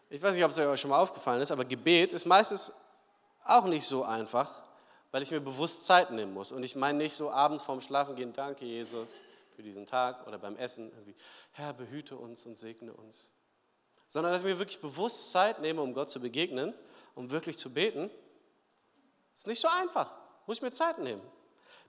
Ich 0.08 0.22
weiß 0.22 0.34
nicht, 0.34 0.44
ob 0.44 0.50
es 0.50 0.58
euch 0.58 0.80
schon 0.80 0.90
mal 0.90 0.98
aufgefallen 0.98 1.42
ist, 1.42 1.50
aber 1.50 1.64
Gebet 1.64 2.12
ist 2.12 2.26
meistens 2.26 2.72
auch 3.48 3.66
nicht 3.66 3.86
so 3.86 4.04
einfach, 4.04 4.50
weil 5.10 5.22
ich 5.22 5.30
mir 5.30 5.40
bewusst 5.40 5.86
Zeit 5.86 6.10
nehmen 6.10 6.34
muss. 6.34 6.52
Und 6.52 6.62
ich 6.62 6.76
meine 6.76 6.98
nicht 6.98 7.14
so 7.14 7.30
abends 7.30 7.62
vorm 7.62 7.80
Schlafen 7.80 8.16
gehen, 8.16 8.32
danke 8.32 8.64
Jesus 8.64 9.22
für 9.54 9.62
diesen 9.62 9.86
Tag 9.86 10.26
oder 10.26 10.38
beim 10.38 10.56
Essen, 10.56 10.90
irgendwie, 10.92 11.14
Herr, 11.52 11.72
behüte 11.72 12.16
uns 12.16 12.44
und 12.46 12.54
segne 12.54 12.92
uns. 12.92 13.30
Sondern 14.06 14.32
dass 14.32 14.42
ich 14.42 14.48
mir 14.48 14.58
wirklich 14.58 14.80
bewusst 14.80 15.30
Zeit 15.30 15.60
nehme, 15.60 15.80
um 15.80 15.94
Gott 15.94 16.10
zu 16.10 16.20
begegnen, 16.20 16.74
um 17.14 17.30
wirklich 17.30 17.56
zu 17.56 17.72
beten. 17.72 18.10
Ist 19.34 19.46
nicht 19.46 19.60
so 19.60 19.68
einfach. 19.68 20.12
Muss 20.46 20.58
ich 20.58 20.62
mir 20.62 20.70
Zeit 20.70 20.98
nehmen. 20.98 21.22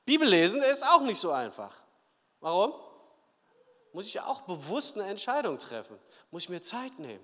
Bibel 0.06 0.28
lesen 0.28 0.62
ist 0.62 0.84
auch 0.84 1.02
nicht 1.02 1.20
so 1.20 1.32
einfach. 1.32 1.74
Warum? 2.40 2.74
Muss 3.94 4.08
ich 4.08 4.22
auch 4.22 4.42
bewusst 4.42 4.98
eine 4.98 5.10
Entscheidung 5.10 5.58
treffen. 5.58 6.00
Muss 6.32 6.44
ich 6.44 6.50
mir 6.50 6.62
Zeit 6.62 6.98
nehmen. 6.98 7.24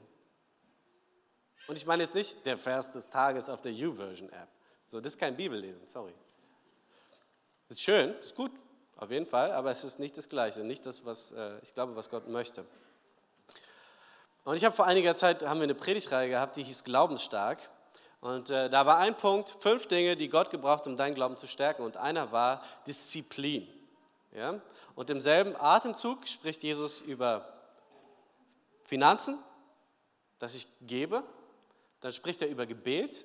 Und 1.68 1.78
ich 1.78 1.86
meine 1.86 2.04
jetzt 2.04 2.16
nicht 2.16 2.46
der 2.46 2.58
Vers 2.58 2.92
des 2.92 3.10
Tages 3.10 3.50
auf 3.50 3.62
der 3.62 3.72
YouVersion-App. 3.72 4.48
So, 4.88 5.00
das 5.00 5.14
ist 5.14 5.20
kein 5.20 5.36
Bibellesen, 5.36 5.88
sorry. 5.88 6.14
Ist 7.70 7.82
schön, 7.82 8.14
ist 8.20 8.36
gut, 8.36 8.52
auf 8.98 9.10
jeden 9.10 9.26
Fall, 9.26 9.52
aber 9.52 9.72
es 9.72 9.84
ist 9.84 10.00
nicht 10.00 10.18
das 10.18 10.30
Gleiche, 10.30 10.62
nicht 10.62 10.86
das, 10.86 11.06
was 11.06 11.32
äh, 11.32 11.58
ich 11.62 11.74
glaube, 11.74 11.96
was 11.96 12.10
Gott 12.10 12.28
möchte. 12.28 12.66
Und 14.44 14.58
ich 14.58 14.66
habe 14.66 14.76
vor 14.76 14.86
einiger 14.86 15.16
Zeit 15.16 15.44
haben 15.44 15.60
wir 15.60 15.64
eine 15.64 15.76
Predigtreihe 15.76 16.30
gehabt, 16.30 16.58
die 16.58 16.64
hieß 16.64 16.84
Glaubensstark. 16.84 17.60
Und 18.20 18.50
äh, 18.52 18.70
da 18.70 18.86
war 18.86 18.98
ein 18.98 19.16
Punkt, 19.16 19.56
fünf 19.60 19.88
Dinge, 19.88 20.16
die 20.16 20.30
Gott 20.30 20.50
gebraucht, 20.50 20.86
um 20.88 20.96
deinen 20.96 21.16
Glauben 21.16 21.38
zu 21.38 21.48
stärken. 21.48 21.84
Und 21.84 21.98
einer 21.98 22.32
war 22.32 22.60
Disziplin. 22.86 23.68
Ja? 24.34 24.62
Und 24.96 25.10
im 25.10 25.22
selben 25.22 25.56
Atemzug 25.56 26.28
spricht 26.28 26.64
Jesus 26.64 27.02
über 27.02 27.48
Finanzen, 28.84 29.38
dass 30.40 30.56
ich 30.56 30.68
gebe. 30.82 31.24
Dann 32.04 32.12
spricht 32.12 32.42
er 32.42 32.50
über 32.50 32.66
Gebet, 32.66 33.24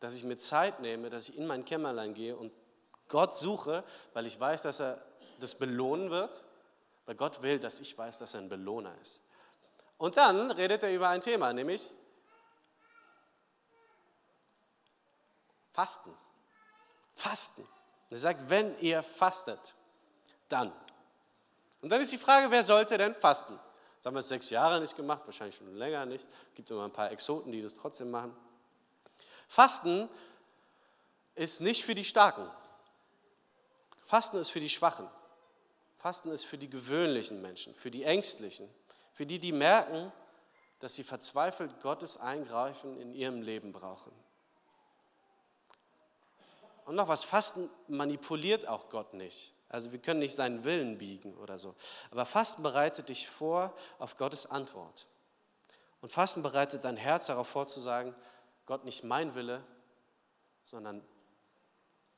dass 0.00 0.14
ich 0.14 0.24
mir 0.24 0.36
Zeit 0.36 0.80
nehme, 0.80 1.10
dass 1.10 1.28
ich 1.28 1.38
in 1.38 1.46
mein 1.46 1.64
Kämmerlein 1.64 2.12
gehe 2.12 2.36
und 2.36 2.52
Gott 3.06 3.36
suche, 3.36 3.84
weil 4.14 4.26
ich 4.26 4.38
weiß, 4.38 4.62
dass 4.62 4.80
er 4.80 5.00
das 5.38 5.54
belohnen 5.54 6.10
wird. 6.10 6.44
Weil 7.06 7.14
Gott 7.14 7.42
will, 7.42 7.60
dass 7.60 7.78
ich 7.78 7.96
weiß, 7.96 8.18
dass 8.18 8.34
er 8.34 8.40
ein 8.40 8.48
Belohner 8.48 8.92
ist. 9.00 9.22
Und 9.96 10.16
dann 10.16 10.50
redet 10.50 10.82
er 10.82 10.92
über 10.92 11.08
ein 11.08 11.20
Thema, 11.20 11.52
nämlich 11.52 11.92
Fasten. 15.70 16.18
Fasten. 17.12 17.64
Er 18.10 18.18
sagt, 18.18 18.50
wenn 18.50 18.76
ihr 18.80 19.04
fastet, 19.04 19.76
dann. 20.48 20.72
Und 21.80 21.90
dann 21.90 22.00
ist 22.00 22.12
die 22.12 22.18
Frage, 22.18 22.50
wer 22.50 22.64
sollte 22.64 22.98
denn 22.98 23.14
fasten? 23.14 23.56
Das 24.04 24.10
haben 24.10 24.16
wir 24.16 24.22
sechs 24.22 24.50
Jahre 24.50 24.82
nicht 24.82 24.96
gemacht, 24.96 25.22
wahrscheinlich 25.24 25.56
schon 25.56 25.74
länger 25.76 26.04
nicht. 26.04 26.26
Es 26.26 26.54
gibt 26.56 26.70
immer 26.70 26.84
ein 26.84 26.92
paar 26.92 27.10
Exoten, 27.10 27.50
die 27.50 27.62
das 27.62 27.74
trotzdem 27.74 28.10
machen. 28.10 28.36
Fasten 29.48 30.10
ist 31.34 31.62
nicht 31.62 31.86
für 31.86 31.94
die 31.94 32.04
Starken. 32.04 32.46
Fasten 34.04 34.36
ist 34.36 34.50
für 34.50 34.60
die 34.60 34.68
Schwachen. 34.68 35.08
Fasten 35.96 36.30
ist 36.32 36.44
für 36.44 36.58
die 36.58 36.68
gewöhnlichen 36.68 37.40
Menschen, 37.40 37.74
für 37.74 37.90
die 37.90 38.04
Ängstlichen, 38.04 38.68
für 39.14 39.24
die, 39.24 39.38
die 39.38 39.52
merken, 39.52 40.12
dass 40.80 40.96
sie 40.96 41.02
verzweifelt 41.02 41.80
Gottes 41.80 42.18
Eingreifen 42.18 43.00
in 43.00 43.14
ihrem 43.14 43.40
Leben 43.40 43.72
brauchen. 43.72 44.12
Und 46.84 46.94
noch 46.94 47.08
was, 47.08 47.24
Fasten 47.24 47.70
manipuliert 47.88 48.68
auch 48.68 48.90
Gott 48.90 49.14
nicht. 49.14 49.53
Also 49.74 49.90
wir 49.90 49.98
können 49.98 50.20
nicht 50.20 50.36
seinen 50.36 50.62
Willen 50.62 50.98
biegen 50.98 51.34
oder 51.34 51.58
so. 51.58 51.74
Aber 52.12 52.24
Fasten 52.26 52.62
bereitet 52.62 53.08
dich 53.08 53.28
vor 53.28 53.74
auf 53.98 54.16
Gottes 54.16 54.48
Antwort. 54.48 55.08
Und 56.00 56.12
Fasten 56.12 56.44
bereitet 56.44 56.84
dein 56.84 56.96
Herz 56.96 57.26
darauf 57.26 57.48
vor 57.48 57.66
zu 57.66 57.80
sagen, 57.80 58.14
Gott, 58.66 58.84
nicht 58.84 59.02
mein 59.02 59.34
Wille, 59.34 59.64
sondern 60.62 61.04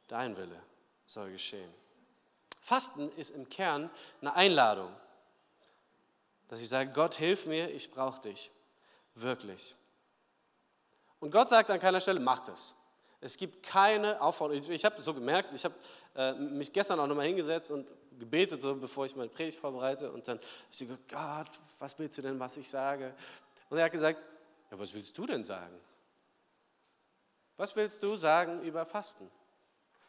dein 0.07 0.37
Wille 0.37 0.63
soll 1.07 1.31
geschehen. 1.33 1.73
Fasten 2.61 3.11
ist 3.17 3.31
im 3.31 3.49
Kern 3.49 3.89
eine 4.21 4.35
Einladung, 4.35 4.95
dass 6.49 6.61
ich 6.61 6.69
sage, 6.69 6.93
Gott, 6.93 7.15
hilf 7.15 7.47
mir, 7.47 7.71
ich 7.71 7.91
brauche 7.91 8.21
dich, 8.21 8.51
wirklich. 9.15 9.75
Und 11.21 11.31
Gott 11.31 11.49
sagt 11.49 11.71
an 11.71 11.81
keiner 11.81 12.03
Stelle, 12.03 12.21
mach 12.21 12.41
das. 12.41 12.75
Es 13.21 13.37
gibt 13.37 13.63
keine 13.63 14.21
Aufforderung. 14.21 14.71
Ich 14.71 14.85
habe 14.85 15.01
so 15.01 15.15
gemerkt, 15.15 15.51
ich 15.53 15.65
habe 15.65 15.75
äh, 16.15 16.33
mich 16.35 16.73
gestern 16.73 17.01
auch 17.01 17.07
nochmal 17.07 17.27
hingesetzt 17.27 17.71
und 17.71 17.89
gebetet, 18.19 18.63
so, 18.63 18.75
bevor 18.75 19.07
ich 19.07 19.17
meine 19.17 19.31
Predigt 19.31 19.59
vorbereite. 19.59 20.11
Und 20.11 20.29
dann 20.29 20.39
habe 20.39 20.47
ich 20.71 20.79
gesagt, 20.79 21.09
Gott, 21.09 21.59
was 21.79 21.99
willst 21.99 22.19
du 22.19 22.23
denn, 22.23 22.39
was 22.39 22.57
ich 22.57 22.69
sage? 22.69 23.15
Und 23.71 23.79
er 23.79 23.85
hat 23.85 23.93
gesagt, 23.93 24.25
ja, 24.71 24.79
was 24.79 24.93
willst 24.95 25.17
du 25.17 25.27
denn 25.27 25.45
sagen? 25.45 25.79
Was 27.57 27.75
willst 27.75 28.03
du 28.03 28.17
sagen 28.17 28.63
über 28.63 28.85
Fasten? 28.85 29.31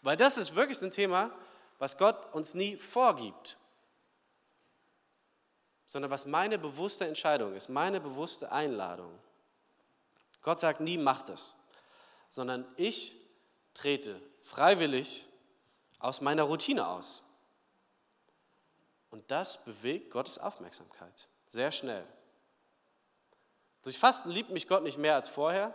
Weil 0.02 0.18
das 0.18 0.38
ist 0.38 0.56
wirklich 0.56 0.82
ein 0.82 0.92
Thema, 0.92 1.32
was 1.80 1.98
Gott 1.98 2.34
uns 2.34 2.56
nie 2.56 2.76
vorgibt, 2.76 3.58
sondern 5.86 6.12
was 6.12 6.26
meine 6.26 6.58
bewusste 6.58 7.08
Entscheidung 7.08 7.56
ist, 7.56 7.70
meine 7.70 8.02
bewusste 8.02 8.52
Einladung. 8.52 9.18
Gott 10.42 10.60
sagt 10.60 10.82
nie, 10.82 10.98
mach 10.98 11.22
das 11.22 11.56
sondern 12.30 12.66
ich 12.78 13.16
trete 13.74 14.22
freiwillig 14.42 15.28
aus 16.00 16.22
meiner 16.22 16.44
Routine 16.44 16.88
aus. 16.88 17.24
Und 19.10 19.30
das 19.32 19.64
bewegt 19.64 20.12
Gottes 20.12 20.38
Aufmerksamkeit 20.38 21.28
sehr 21.50 21.72
schnell. 21.72 22.06
Durch 23.84 23.98
Fasten 23.98 24.30
liebt 24.30 24.50
mich 24.50 24.68
Gott 24.68 24.84
nicht 24.84 24.98
mehr 24.98 25.16
als 25.16 25.30
vorher. 25.30 25.74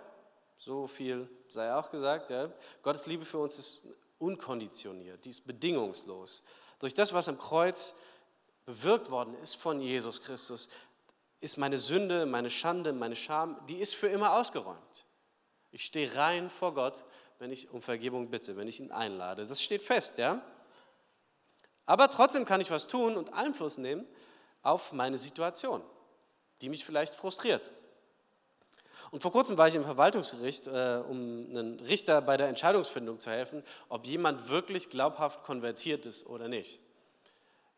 So 0.58 0.86
viel 0.86 1.28
sei 1.48 1.74
auch 1.74 1.90
gesagt. 1.90 2.30
Ja. 2.30 2.50
Gottes 2.82 3.06
Liebe 3.06 3.24
für 3.24 3.38
uns 3.38 3.58
ist 3.58 3.86
unkonditioniert, 4.18 5.24
die 5.24 5.30
ist 5.30 5.46
bedingungslos. 5.46 6.44
Durch 6.78 6.94
das, 6.94 7.12
was 7.12 7.28
am 7.28 7.38
Kreuz 7.38 7.94
bewirkt 8.64 9.10
worden 9.10 9.34
ist 9.42 9.56
von 9.56 9.80
Jesus 9.80 10.20
Christus, 10.22 10.68
ist 11.40 11.56
meine 11.56 11.78
Sünde, 11.78 12.26
meine 12.26 12.50
Schande, 12.50 12.92
meine 12.92 13.16
Scham, 13.16 13.58
die 13.66 13.76
ist 13.76 13.96
für 13.96 14.06
immer 14.06 14.34
ausgeräumt. 14.34 15.04
Ich 15.72 15.86
stehe 15.86 16.14
rein 16.16 16.50
vor 16.50 16.74
Gott, 16.74 17.04
wenn 17.38 17.50
ich 17.50 17.70
um 17.72 17.82
Vergebung 17.82 18.30
bitte, 18.30 18.56
wenn 18.56 18.68
ich 18.68 18.78
ihn 18.78 18.92
einlade. 18.92 19.46
Das 19.46 19.62
steht 19.62 19.82
fest, 19.82 20.18
ja? 20.18 20.40
Aber 21.86 22.08
trotzdem 22.10 22.44
kann 22.44 22.60
ich 22.60 22.70
was 22.70 22.86
tun 22.86 23.16
und 23.16 23.32
Einfluss 23.32 23.78
nehmen 23.78 24.06
auf 24.62 24.92
meine 24.92 25.16
Situation, 25.16 25.82
die 26.60 26.68
mich 26.68 26.84
vielleicht 26.84 27.14
frustriert. 27.14 27.70
Und 29.10 29.20
vor 29.20 29.32
kurzem 29.32 29.58
war 29.58 29.66
ich 29.66 29.74
im 29.74 29.82
Verwaltungsgericht, 29.82 30.68
äh, 30.68 31.02
um 31.08 31.48
einen 31.50 31.80
Richter 31.80 32.20
bei 32.20 32.36
der 32.36 32.48
Entscheidungsfindung 32.48 33.18
zu 33.18 33.30
helfen, 33.30 33.64
ob 33.88 34.06
jemand 34.06 34.48
wirklich 34.48 34.90
glaubhaft 34.90 35.42
konvertiert 35.42 36.06
ist 36.06 36.26
oder 36.26 36.48
nicht. 36.48 36.80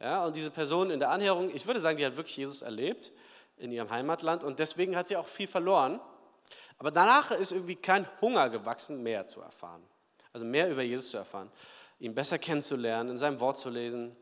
Ja, 0.01 0.27
und 0.27 0.37
diese 0.37 0.51
Person 0.51 0.91
in 0.91 0.99
der 0.99 1.11
Anhörung, 1.11 1.55
ich 1.55 1.67
würde 1.67 1.81
sagen, 1.81 1.97
die 1.97 2.05
hat 2.05 2.17
wirklich 2.17 2.37
Jesus 2.37 2.63
erlebt 2.63 3.13
in 3.57 3.73
ihrem 3.73 3.91
Heimatland 3.91 4.45
und 4.45 4.59
deswegen 4.59 4.97
hat 4.97 5.07
sie 5.07 5.17
auch 5.17 5.29
viel 5.29 5.49
verloren 5.49 6.01
aber 6.79 6.91
danach 6.91 7.31
ist 7.31 7.53
irgendwie 7.53 7.77
kein 7.77 8.07
Hunger 8.21 8.51
gewachsen, 8.51 9.03
mehr 9.03 9.27
zu 9.27 9.41
erfahren. 9.41 9.83
Also 10.33 10.45
mehr 10.45 10.71
über 10.71 10.83
Jesus 10.83 11.11
zu 11.11 11.19
erfahren, 11.19 11.51
ihn 12.01 12.15
besser 12.15 12.39
kennenzulernen, 12.39 13.11
in 13.11 13.19
seinem 13.19 13.39
Wort 13.41 13.57
zu 13.57 13.71
lesen, 13.71 14.17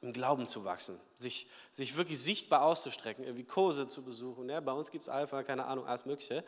im 0.00 0.12
Glauben 0.12 0.46
zu 0.46 0.64
wachsen, 0.64 1.00
sich, 1.16 1.48
sich 1.70 1.96
wirklich 1.96 2.20
sichtbar 2.20 2.62
auszustrecken, 2.62 3.24
irgendwie 3.24 3.44
Kurse 3.44 3.88
zu 3.88 4.02
besuchen. 4.02 4.48
Ja, 4.48 4.60
bei 4.60 4.72
uns 4.72 4.90
gibt 4.90 5.02
es 5.02 5.08
Alpha, 5.08 5.42
keine 5.42 5.64
Ahnung, 5.64 5.86
alles 5.86 6.04
Mögliche, 6.04 6.44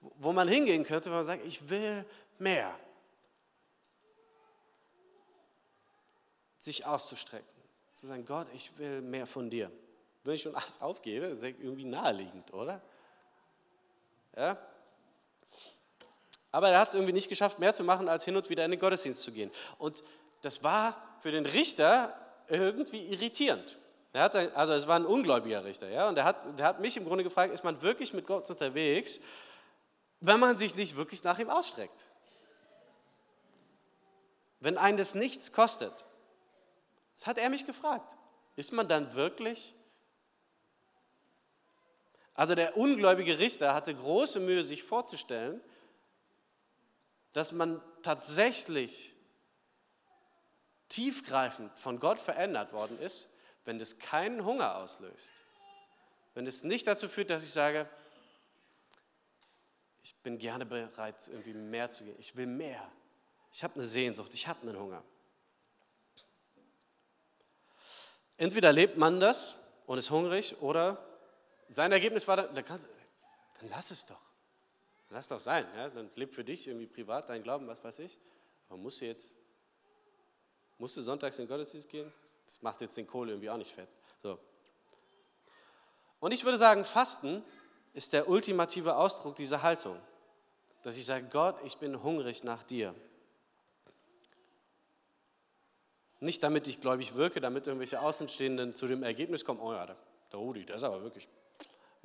wo 0.00 0.32
man 0.32 0.48
hingehen 0.48 0.84
könnte, 0.84 1.06
wenn 1.06 1.16
man 1.16 1.24
sagt, 1.24 1.44
ich 1.46 1.68
will 1.68 2.04
mehr. 2.38 2.78
Sich 6.58 6.84
auszustrecken, 6.84 7.48
zu 7.92 8.06
sagen, 8.06 8.24
Gott, 8.24 8.48
ich 8.52 8.76
will 8.78 9.00
mehr 9.00 9.26
von 9.26 9.48
dir. 9.48 9.70
Wenn 10.24 10.34
ich 10.34 10.42
schon 10.42 10.54
alles 10.54 10.80
aufgebe, 10.80 11.26
ist 11.26 11.42
das 11.42 11.50
irgendwie 11.50 11.84
naheliegend, 11.84 12.52
oder? 12.52 12.82
Ja? 14.36 14.58
Aber 16.52 16.70
er 16.70 16.78
hat 16.78 16.88
es 16.88 16.94
irgendwie 16.94 17.12
nicht 17.12 17.28
geschafft, 17.28 17.58
mehr 17.58 17.74
zu 17.74 17.84
machen, 17.84 18.08
als 18.08 18.24
hin 18.24 18.36
und 18.36 18.48
wieder 18.48 18.64
in 18.64 18.70
den 18.70 18.80
Gottesdienst 18.80 19.22
zu 19.22 19.32
gehen. 19.32 19.50
Und 19.78 20.02
das 20.42 20.62
war 20.62 20.96
für 21.20 21.30
den 21.30 21.44
Richter 21.44 22.14
irgendwie 22.48 23.06
irritierend. 23.06 23.78
Er 24.12 24.22
hat, 24.22 24.34
also 24.34 24.72
es 24.72 24.86
war 24.86 24.98
ein 24.98 25.04
ungläubiger 25.04 25.64
Richter, 25.64 25.90
ja, 25.90 26.08
und 26.08 26.16
er 26.16 26.24
hat, 26.24 26.58
der 26.58 26.64
hat 26.64 26.80
mich 26.80 26.96
im 26.96 27.04
Grunde 27.04 27.24
gefragt, 27.24 27.52
ist 27.52 27.64
man 27.64 27.82
wirklich 27.82 28.14
mit 28.14 28.26
Gott 28.26 28.48
unterwegs, 28.48 29.20
wenn 30.20 30.40
man 30.40 30.56
sich 30.56 30.74
nicht 30.76 30.96
wirklich 30.96 31.22
nach 31.24 31.38
ihm 31.38 31.50
ausstreckt? 31.50 32.06
Wenn 34.60 34.78
einen 34.78 34.96
das 34.96 35.14
nichts 35.14 35.52
kostet. 35.52 35.92
Das 37.18 37.26
hat 37.26 37.36
er 37.36 37.50
mich 37.50 37.66
gefragt. 37.66 38.16
Ist 38.56 38.72
man 38.72 38.88
dann 38.88 39.14
wirklich 39.14 39.74
Also 42.36 42.54
der 42.54 42.76
ungläubige 42.76 43.38
Richter 43.38 43.74
hatte 43.74 43.94
große 43.94 44.40
Mühe, 44.40 44.62
sich 44.62 44.82
vorzustellen, 44.82 45.60
dass 47.32 47.52
man 47.52 47.82
tatsächlich 48.02 49.14
tiefgreifend 50.88 51.76
von 51.78 51.98
Gott 51.98 52.20
verändert 52.20 52.72
worden 52.72 52.98
ist, 53.00 53.30
wenn 53.64 53.78
das 53.78 53.98
keinen 53.98 54.44
Hunger 54.44 54.76
auslöst. 54.76 55.32
Wenn 56.34 56.46
es 56.46 56.62
nicht 56.62 56.86
dazu 56.86 57.08
führt, 57.08 57.30
dass 57.30 57.42
ich 57.42 57.52
sage, 57.52 57.88
ich 60.02 60.14
bin 60.16 60.38
gerne 60.38 60.66
bereit, 60.66 61.16
irgendwie 61.28 61.54
mehr 61.54 61.90
zu 61.90 62.04
gehen. 62.04 62.14
Ich 62.18 62.36
will 62.36 62.46
mehr. 62.46 62.86
Ich 63.50 63.64
habe 63.64 63.74
eine 63.74 63.84
Sehnsucht, 63.84 64.34
ich 64.34 64.46
habe 64.46 64.60
einen 64.62 64.78
Hunger. 64.78 65.02
Entweder 68.36 68.72
lebt 68.72 68.98
man 68.98 69.18
das 69.18 69.66
und 69.86 69.96
ist 69.96 70.10
hungrig 70.10 70.60
oder 70.60 71.05
sein 71.68 71.92
Ergebnis 71.92 72.26
war, 72.28 72.36
dann, 72.36 72.54
dann, 72.54 72.64
kannst, 72.64 72.88
dann 73.60 73.70
lass 73.70 73.90
es 73.90 74.06
doch. 74.06 74.20
Lass 75.10 75.28
doch 75.28 75.38
sein. 75.38 75.66
Ja? 75.76 75.88
Dann 75.88 76.10
leb 76.14 76.34
für 76.34 76.44
dich 76.44 76.66
irgendwie 76.66 76.86
privat 76.86 77.28
dein 77.28 77.42
Glauben, 77.42 77.66
was 77.66 77.82
weiß 77.82 78.00
ich. 78.00 78.18
Aber 78.68 78.78
musst 78.78 79.00
du 79.00 79.06
jetzt, 79.06 79.34
musst 80.78 80.96
du 80.96 81.02
sonntags 81.02 81.38
in 81.38 81.44
den 81.44 81.48
Gottesdienst 81.48 81.88
gehen? 81.88 82.12
Das 82.44 82.62
macht 82.62 82.80
jetzt 82.80 82.96
den 82.96 83.06
Kohle 83.06 83.32
irgendwie 83.32 83.50
auch 83.50 83.56
nicht 83.56 83.72
fett. 83.72 83.88
So. 84.22 84.38
Und 86.20 86.32
ich 86.32 86.44
würde 86.44 86.58
sagen, 86.58 86.84
Fasten 86.84 87.44
ist 87.92 88.12
der 88.12 88.28
ultimative 88.28 88.96
Ausdruck 88.96 89.36
dieser 89.36 89.62
Haltung. 89.62 90.00
Dass 90.82 90.96
ich 90.96 91.04
sage, 91.04 91.26
Gott, 91.30 91.56
ich 91.64 91.78
bin 91.78 92.02
hungrig 92.02 92.44
nach 92.44 92.62
dir. 92.62 92.94
Nicht 96.20 96.42
damit 96.42 96.66
ich 96.66 96.80
gläubig 96.80 97.14
wirke, 97.14 97.40
damit 97.40 97.66
irgendwelche 97.66 98.00
Außenstehenden 98.00 98.74
zu 98.74 98.86
dem 98.86 99.02
Ergebnis 99.02 99.44
kommen, 99.44 99.60
oh 99.60 99.72
ja, 99.72 99.86
der 99.86 99.96
Rudi, 100.32 100.64
der 100.64 100.76
ist 100.76 100.82
aber 100.82 101.02
wirklich 101.02 101.28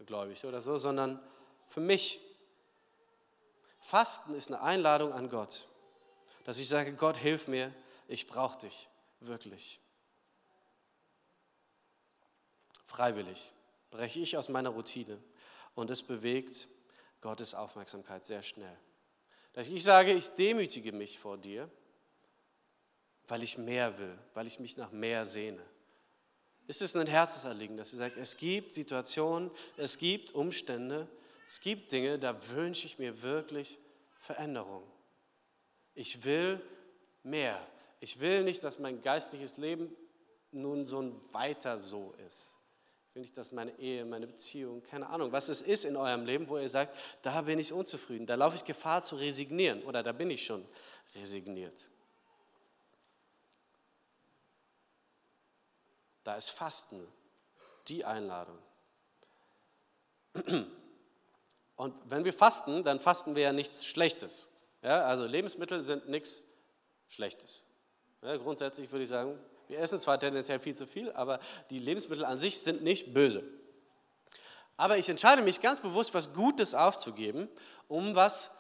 gläubig 0.05 0.45
oder 0.45 0.61
so, 0.61 0.77
sondern 0.77 1.21
für 1.67 1.79
mich. 1.79 2.19
Fasten 3.79 4.35
ist 4.35 4.49
eine 4.49 4.61
Einladung 4.61 5.11
an 5.11 5.29
Gott, 5.29 5.67
dass 6.43 6.59
ich 6.59 6.67
sage, 6.67 6.93
Gott, 6.93 7.17
hilf 7.17 7.47
mir, 7.47 7.73
ich 8.07 8.27
brauche 8.27 8.59
dich 8.59 8.87
wirklich. 9.19 9.79
Freiwillig 12.83 13.51
breche 13.89 14.19
ich 14.19 14.37
aus 14.37 14.49
meiner 14.49 14.69
Routine 14.69 15.17
und 15.73 15.89
es 15.89 16.03
bewegt 16.03 16.67
Gottes 17.21 17.55
Aufmerksamkeit 17.55 18.23
sehr 18.23 18.43
schnell. 18.43 18.77
Dass 19.53 19.67
ich 19.67 19.83
sage, 19.83 20.13
ich 20.13 20.29
demütige 20.29 20.91
mich 20.91 21.17
vor 21.17 21.37
dir 21.37 21.69
weil 23.31 23.43
ich 23.43 23.57
mehr 23.57 23.97
will, 23.97 24.17
weil 24.33 24.45
ich 24.45 24.59
mich 24.59 24.75
nach 24.75 24.91
mehr 24.91 25.23
sehne? 25.23 25.63
Ist 26.71 26.81
es 26.81 26.95
ein 26.95 27.05
Herzensanliegen, 27.05 27.75
dass 27.75 27.89
sie 27.89 27.97
sagt, 27.97 28.15
es 28.15 28.38
gibt 28.38 28.73
Situationen, 28.73 29.51
es 29.75 29.97
gibt 29.97 30.34
Umstände, 30.34 31.05
es 31.45 31.60
gibt 31.60 31.91
Dinge, 31.91 32.17
da 32.17 32.34
wünsche 32.51 32.86
ich 32.86 32.97
mir 32.97 33.23
wirklich 33.23 33.77
Veränderung. 34.21 34.84
Ich 35.95 36.23
will 36.23 36.62
mehr. 37.23 37.60
Ich 37.99 38.21
will 38.21 38.45
nicht, 38.45 38.63
dass 38.63 38.79
mein 38.79 39.01
geistliches 39.01 39.57
Leben 39.57 39.93
nun 40.53 40.88
so 40.88 41.01
ein 41.01 41.13
weiter 41.34 41.77
so 41.77 42.15
ist. 42.25 42.55
Ich 43.10 43.15
will 43.15 43.21
nicht, 43.23 43.38
dass 43.38 43.51
meine 43.51 43.77
Ehe, 43.77 44.05
meine 44.05 44.27
Beziehung, 44.27 44.81
keine 44.81 45.10
Ahnung, 45.10 45.34
was 45.34 45.49
es 45.49 45.60
ist 45.60 45.84
in 45.84 45.97
eurem 45.97 46.23
Leben, 46.25 46.47
wo 46.47 46.57
ihr 46.57 46.69
sagt, 46.69 46.97
da 47.21 47.41
bin 47.41 47.60
ich 47.60 47.73
unzufrieden, 47.73 48.25
da 48.25 48.36
laufe 48.36 48.55
ich 48.55 48.63
Gefahr 48.63 49.03
zu 49.03 49.17
resignieren 49.17 49.84
oder 49.84 50.03
da 50.03 50.13
bin 50.13 50.29
ich 50.29 50.45
schon 50.45 50.65
resigniert. 51.15 51.89
Da 56.23 56.36
ist 56.36 56.49
Fasten 56.49 57.07
die 57.88 58.05
Einladung. 58.05 58.57
Und 61.75 61.95
wenn 62.05 62.25
wir 62.25 62.34
fasten, 62.34 62.84
dann 62.84 62.99
fasten 62.99 63.36
wir 63.36 63.43
ja 63.43 63.53
nichts 63.53 63.86
Schlechtes. 63.86 64.49
Ja, 64.81 65.03
also 65.03 65.25
Lebensmittel 65.25 65.81
sind 65.81 66.10
nichts 66.10 66.43
Schlechtes. 67.10 67.65
Ja, 68.21 68.38
grundsätzlich 68.38 68.91
würde 68.91 69.03
ich 69.03 69.10
sagen, 69.10 69.38
wir 69.67 69.79
essen 69.79 69.99
zwar 69.99 70.19
tendenziell 70.19 70.60
viel 70.60 70.75
zu 70.75 70.86
viel, 70.86 71.12
aber 71.13 71.39
die 71.69 71.79
Lebensmittel 71.79 72.25
an 72.25 72.38
sich 72.38 72.62
sind 72.62 72.84
nicht 72.84 73.13
böse. 73.13 73.43
Aber 74.77 74.97
ich 74.97 75.10
entscheide 75.10 75.41
mich 75.41 75.62
ganz 75.62 75.79
bewusst, 75.79 76.13
was 76.13 76.34
Gutes 76.34 76.73
aufzugeben, 76.73 77.47
um 77.88 78.15
was 78.15 78.51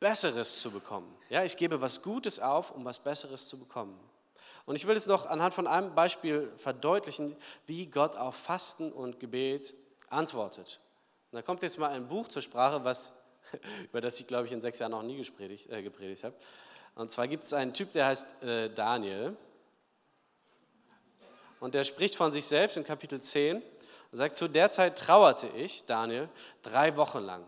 Besseres 0.00 0.60
zu 0.60 0.70
bekommen. 0.70 1.16
Ja, 1.30 1.44
ich 1.44 1.56
gebe 1.56 1.80
was 1.80 2.02
Gutes 2.02 2.40
auf, 2.40 2.70
um 2.70 2.84
was 2.84 2.98
Besseres 2.98 3.48
zu 3.48 3.58
bekommen. 3.58 3.98
Und 4.66 4.74
ich 4.74 4.86
will 4.86 4.96
es 4.96 5.06
noch 5.06 5.26
anhand 5.26 5.54
von 5.54 5.66
einem 5.66 5.94
Beispiel 5.94 6.52
verdeutlichen, 6.56 7.36
wie 7.66 7.86
Gott 7.86 8.16
auf 8.16 8.34
Fasten 8.34 8.92
und 8.92 9.20
Gebet 9.20 9.72
antwortet. 10.10 10.80
Und 11.30 11.36
da 11.36 11.42
kommt 11.42 11.62
jetzt 11.62 11.78
mal 11.78 11.90
ein 11.90 12.08
Buch 12.08 12.28
zur 12.28 12.42
Sprache, 12.42 12.84
was, 12.84 13.16
über 13.84 14.00
das 14.00 14.20
ich, 14.20 14.26
glaube 14.26 14.46
ich, 14.46 14.52
in 14.52 14.60
sechs 14.60 14.80
Jahren 14.80 14.90
noch 14.90 15.04
nie 15.04 15.22
gepredigt, 15.22 15.70
äh, 15.70 15.82
gepredigt 15.82 16.24
habe. 16.24 16.34
Und 16.96 17.10
zwar 17.10 17.28
gibt 17.28 17.44
es 17.44 17.52
einen 17.52 17.72
Typ, 17.74 17.92
der 17.92 18.06
heißt 18.06 18.42
äh, 18.42 18.70
Daniel. 18.70 19.36
Und 21.60 21.74
der 21.74 21.84
spricht 21.84 22.16
von 22.16 22.32
sich 22.32 22.46
selbst 22.46 22.76
in 22.76 22.84
Kapitel 22.84 23.20
10 23.20 23.62
und 24.10 24.18
sagt, 24.18 24.34
zu 24.34 24.48
der 24.48 24.70
Zeit 24.70 24.98
trauerte 24.98 25.46
ich, 25.48 25.86
Daniel, 25.86 26.28
drei 26.62 26.96
Wochen 26.96 27.20
lang. 27.20 27.44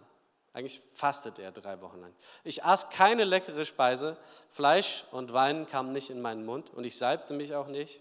Eigentlich 0.53 0.81
fastet 0.93 1.39
er 1.39 1.53
drei 1.53 1.81
Wochen 1.81 2.01
lang. 2.01 2.13
Ich 2.43 2.65
aß 2.65 2.91
keine 2.91 3.25
leckere 3.25 3.65
Speise, 3.65 4.17
Fleisch 4.51 5.05
und 5.13 5.33
Wein 5.33 5.67
kamen 5.69 5.93
nicht 5.93 6.11
in 6.11 6.21
meinen 6.21 6.45
Mund 6.45 6.71
und 6.75 6.85
ich 6.85 6.97
salbte 6.97 7.35
mich 7.35 7.55
auch 7.55 7.69
nicht, 7.69 8.01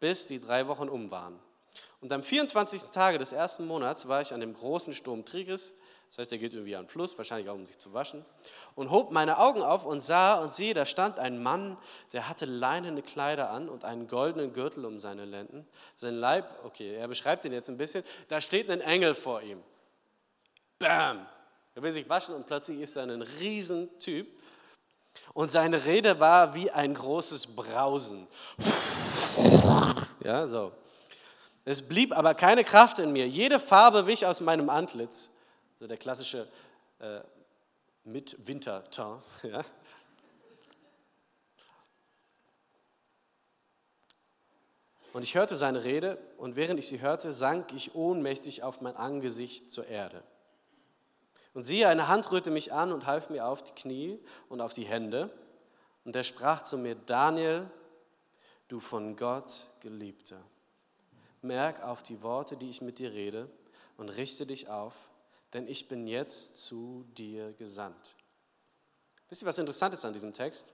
bis 0.00 0.26
die 0.26 0.40
drei 0.40 0.66
Wochen 0.66 0.88
um 0.88 1.10
waren. 1.10 1.38
Und 2.00 2.12
am 2.12 2.22
24. 2.22 2.90
Tage 2.92 3.18
des 3.18 3.32
ersten 3.32 3.66
Monats 3.66 4.08
war 4.08 4.20
ich 4.20 4.34
an 4.34 4.40
dem 4.40 4.54
großen 4.54 4.92
Sturm 4.92 5.24
Trigris, 5.24 5.74
das 6.14 6.18
heißt, 6.18 6.32
er 6.32 6.38
geht 6.38 6.52
irgendwie 6.52 6.76
an 6.76 6.84
den 6.84 6.88
Fluss, 6.88 7.18
wahrscheinlich 7.18 7.48
auch 7.48 7.54
um 7.54 7.66
sich 7.66 7.78
zu 7.78 7.92
waschen, 7.92 8.24
und 8.76 8.90
hob 8.90 9.10
meine 9.10 9.38
Augen 9.38 9.62
auf 9.62 9.84
und 9.84 9.98
sah 9.98 10.34
und 10.34 10.52
siehe, 10.52 10.72
da 10.72 10.86
stand 10.86 11.18
ein 11.18 11.42
Mann, 11.42 11.76
der 12.12 12.28
hatte 12.28 12.44
leinene 12.44 13.02
Kleider 13.02 13.50
an 13.50 13.68
und 13.68 13.84
einen 13.84 14.06
goldenen 14.06 14.52
Gürtel 14.52 14.84
um 14.84 15.00
seine 15.00 15.24
Lenden. 15.24 15.66
Sein 15.96 16.14
Leib, 16.14 16.54
okay, 16.64 16.94
er 16.94 17.08
beschreibt 17.08 17.44
ihn 17.44 17.52
jetzt 17.52 17.68
ein 17.68 17.78
bisschen, 17.78 18.04
da 18.28 18.40
steht 18.40 18.70
ein 18.70 18.80
Engel 18.80 19.14
vor 19.14 19.42
ihm. 19.42 19.60
Bam! 20.78 21.26
Er 21.74 21.82
will 21.82 21.90
sich 21.90 22.08
waschen 22.08 22.36
und 22.36 22.46
plötzlich 22.46 22.78
ist 22.80 22.94
er 22.94 23.02
ein 23.02 23.22
Riesentyp. 23.22 24.33
Und 25.34 25.50
seine 25.50 25.84
Rede 25.84 26.20
war 26.20 26.54
wie 26.54 26.70
ein 26.70 26.94
großes 26.94 27.48
Brausen. 27.48 28.26
Ja, 30.22 30.46
so. 30.46 30.72
Es 31.64 31.86
blieb 31.86 32.16
aber 32.16 32.34
keine 32.34 32.62
Kraft 32.62 32.98
in 33.00 33.12
mir. 33.12 33.26
Jede 33.26 33.58
Farbe 33.58 34.06
wich 34.06 34.24
aus 34.26 34.40
meinem 34.40 34.70
Antlitz. 34.70 35.30
So 35.80 35.86
der 35.86 35.96
klassische 35.96 36.48
äh, 37.00 37.20
Mit-Winter-Ton. 38.04 39.22
Ja. 39.42 39.64
Und 45.12 45.22
ich 45.22 45.36
hörte 45.36 45.56
seine 45.56 45.84
Rede 45.84 46.18
und 46.38 46.56
während 46.56 46.80
ich 46.80 46.88
sie 46.88 47.00
hörte, 47.00 47.32
sank 47.32 47.72
ich 47.72 47.94
ohnmächtig 47.94 48.64
auf 48.64 48.80
mein 48.80 48.96
Angesicht 48.96 49.70
zur 49.70 49.86
Erde. 49.86 50.24
Und 51.54 51.62
siehe, 51.62 51.88
eine 51.88 52.08
Hand 52.08 52.30
rührte 52.30 52.50
mich 52.50 52.72
an 52.72 52.92
und 52.92 53.06
half 53.06 53.30
mir 53.30 53.46
auf 53.46 53.62
die 53.62 53.72
Knie 53.72 54.18
und 54.48 54.60
auf 54.60 54.72
die 54.72 54.84
Hände. 54.84 55.30
Und 56.04 56.14
er 56.16 56.24
sprach 56.24 56.62
zu 56.62 56.76
mir, 56.76 56.96
Daniel, 56.96 57.70
du 58.68 58.80
von 58.80 59.16
Gott 59.16 59.68
geliebter, 59.80 60.42
merk 61.42 61.82
auf 61.82 62.02
die 62.02 62.22
Worte, 62.22 62.56
die 62.56 62.70
ich 62.70 62.82
mit 62.82 62.98
dir 62.98 63.12
rede, 63.12 63.48
und 63.96 64.08
richte 64.08 64.44
dich 64.44 64.68
auf, 64.68 64.94
denn 65.52 65.68
ich 65.68 65.88
bin 65.88 66.08
jetzt 66.08 66.56
zu 66.56 67.06
dir 67.16 67.52
gesandt. 67.52 68.16
Wisst 69.28 69.42
ihr, 69.42 69.46
was 69.46 69.58
interessant 69.58 69.94
ist 69.94 70.04
an 70.04 70.12
diesem 70.12 70.32
Text? 70.32 70.66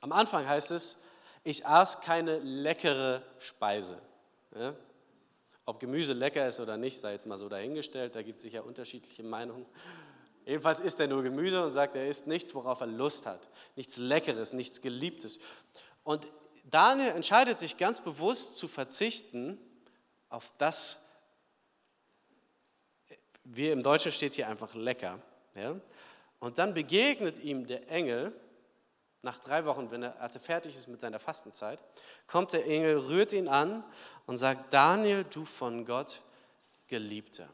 Am 0.00 0.10
Anfang 0.12 0.46
heißt 0.46 0.72
es, 0.72 1.04
ich 1.44 1.64
aß 1.64 2.00
keine 2.00 2.38
leckere 2.40 3.22
Speise. 3.38 3.98
Ja? 4.54 4.74
Ob 5.66 5.80
Gemüse 5.80 6.12
lecker 6.12 6.46
ist 6.46 6.60
oder 6.60 6.76
nicht, 6.76 6.98
sei 6.98 7.12
jetzt 7.12 7.26
mal 7.26 7.36
so 7.36 7.48
dahingestellt, 7.48 8.14
da 8.14 8.22
gibt 8.22 8.36
es 8.36 8.42
sicher 8.42 8.64
unterschiedliche 8.64 9.24
Meinungen. 9.24 9.66
Jedenfalls 10.44 10.78
isst 10.78 11.00
er 11.00 11.08
nur 11.08 11.24
Gemüse 11.24 11.62
und 11.62 11.72
sagt, 11.72 11.96
er 11.96 12.06
isst 12.06 12.28
nichts, 12.28 12.54
worauf 12.54 12.80
er 12.80 12.86
Lust 12.86 13.26
hat. 13.26 13.40
Nichts 13.74 13.96
Leckeres, 13.96 14.52
nichts 14.52 14.80
Geliebtes. 14.80 15.40
Und 16.04 16.28
Daniel 16.70 17.10
entscheidet 17.10 17.58
sich 17.58 17.76
ganz 17.76 18.00
bewusst 18.00 18.56
zu 18.56 18.68
verzichten 18.68 19.58
auf 20.28 20.54
das, 20.56 21.04
wie 23.42 23.70
im 23.70 23.82
Deutschen 23.82 24.12
steht 24.12 24.34
hier 24.34 24.48
einfach 24.48 24.74
lecker. 24.74 25.20
Ja? 25.56 25.74
Und 26.38 26.58
dann 26.58 26.74
begegnet 26.74 27.40
ihm 27.40 27.66
der 27.66 27.90
Engel, 27.90 28.32
nach 29.26 29.40
drei 29.40 29.64
Wochen, 29.66 29.90
wenn 29.90 30.04
er, 30.04 30.20
als 30.20 30.36
er 30.36 30.40
fertig 30.40 30.74
ist 30.74 30.86
mit 30.86 31.00
seiner 31.00 31.18
Fastenzeit, 31.18 31.82
kommt 32.26 32.52
der 32.52 32.64
Engel, 32.64 32.96
rührt 32.96 33.32
ihn 33.32 33.48
an 33.48 33.84
und 34.26 34.36
sagt, 34.36 34.72
Daniel, 34.72 35.24
du 35.24 35.44
von 35.44 35.84
Gott 35.84 36.22
Geliebter. 36.86 37.48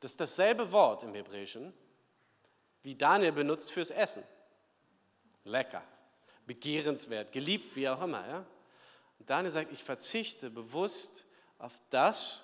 Das 0.00 0.12
ist 0.12 0.20
dasselbe 0.20 0.70
Wort 0.72 1.02
im 1.02 1.14
Hebräischen, 1.14 1.74
wie 2.82 2.94
Daniel 2.94 3.32
benutzt 3.32 3.72
fürs 3.72 3.90
Essen. 3.90 4.24
Lecker, 5.44 5.82
begehrenswert, 6.46 7.32
geliebt, 7.32 7.74
wie 7.74 7.88
auch 7.88 8.00
immer. 8.00 8.26
Ja? 8.26 8.46
Und 9.18 9.28
Daniel 9.28 9.50
sagt, 9.50 9.72
ich 9.72 9.82
verzichte 9.82 10.50
bewusst 10.50 11.26
auf 11.58 11.72
das, 11.90 12.42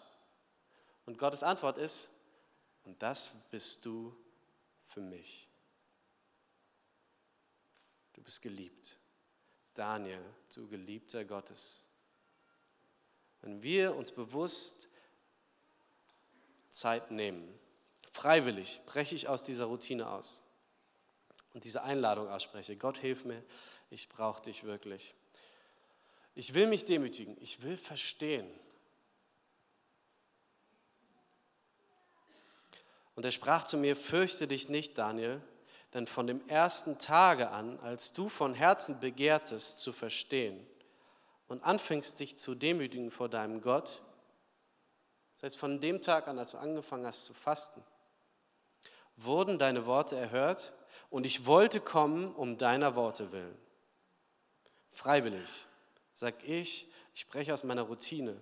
Und 1.06 1.16
Gottes 1.16 1.42
Antwort 1.42 1.78
ist, 1.78 2.10
und 2.84 3.02
das 3.02 3.30
bist 3.50 3.86
du 3.86 4.14
für 4.88 5.00
mich. 5.00 5.47
Du 8.18 8.24
bist 8.24 8.42
geliebt. 8.42 8.96
Daniel, 9.74 10.20
du 10.52 10.66
geliebter 10.66 11.24
Gottes. 11.24 11.84
Wenn 13.42 13.62
wir 13.62 13.94
uns 13.94 14.10
bewusst 14.10 14.88
Zeit 16.68 17.12
nehmen, 17.12 17.48
freiwillig 18.10 18.80
breche 18.86 19.14
ich 19.14 19.28
aus 19.28 19.44
dieser 19.44 19.66
Routine 19.66 20.10
aus 20.10 20.42
und 21.54 21.62
diese 21.62 21.84
Einladung 21.84 22.28
ausspreche, 22.28 22.76
Gott 22.76 22.98
hilf 22.98 23.24
mir, 23.24 23.40
ich 23.88 24.08
brauche 24.08 24.42
dich 24.42 24.64
wirklich. 24.64 25.14
Ich 26.34 26.54
will 26.54 26.66
mich 26.66 26.86
demütigen, 26.86 27.40
ich 27.40 27.62
will 27.62 27.76
verstehen. 27.76 28.50
Und 33.14 33.24
er 33.24 33.30
sprach 33.30 33.62
zu 33.62 33.76
mir, 33.76 33.94
fürchte 33.94 34.48
dich 34.48 34.68
nicht, 34.68 34.98
Daniel, 34.98 35.40
denn 35.94 36.06
von 36.06 36.26
dem 36.26 36.46
ersten 36.48 36.98
Tage 36.98 37.50
an, 37.50 37.78
als 37.80 38.12
du 38.12 38.28
von 38.28 38.54
Herzen 38.54 39.00
begehrtest 39.00 39.78
zu 39.78 39.92
verstehen 39.92 40.66
und 41.48 41.62
anfängst 41.64 42.20
dich 42.20 42.36
zu 42.38 42.54
demütigen 42.54 43.10
vor 43.10 43.28
deinem 43.28 43.60
Gott, 43.62 44.02
das 45.34 45.44
heißt 45.44 45.58
von 45.58 45.80
dem 45.80 46.02
Tag 46.02 46.28
an, 46.28 46.38
als 46.38 46.50
du 46.50 46.58
angefangen 46.58 47.06
hast 47.06 47.24
zu 47.24 47.32
fasten, 47.32 47.82
wurden 49.16 49.58
deine 49.58 49.86
Worte 49.86 50.16
erhört 50.16 50.72
und 51.10 51.26
ich 51.26 51.46
wollte 51.46 51.80
kommen 51.80 52.34
um 52.34 52.58
deiner 52.58 52.94
Worte 52.94 53.32
willen. 53.32 53.56
Freiwillig, 54.90 55.66
sag 56.14 56.42
ich, 56.44 56.90
ich 57.14 57.20
spreche 57.20 57.54
aus 57.54 57.64
meiner 57.64 57.82
Routine 57.82 58.40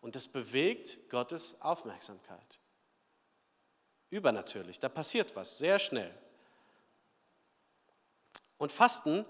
und 0.00 0.16
das 0.16 0.26
bewegt 0.26 1.10
Gottes 1.10 1.60
Aufmerksamkeit. 1.60 2.58
Übernatürlich, 4.10 4.80
da 4.80 4.88
passiert 4.88 5.36
was, 5.36 5.58
sehr 5.58 5.78
schnell. 5.78 6.12
Und 8.58 8.72
Fasten 8.72 9.24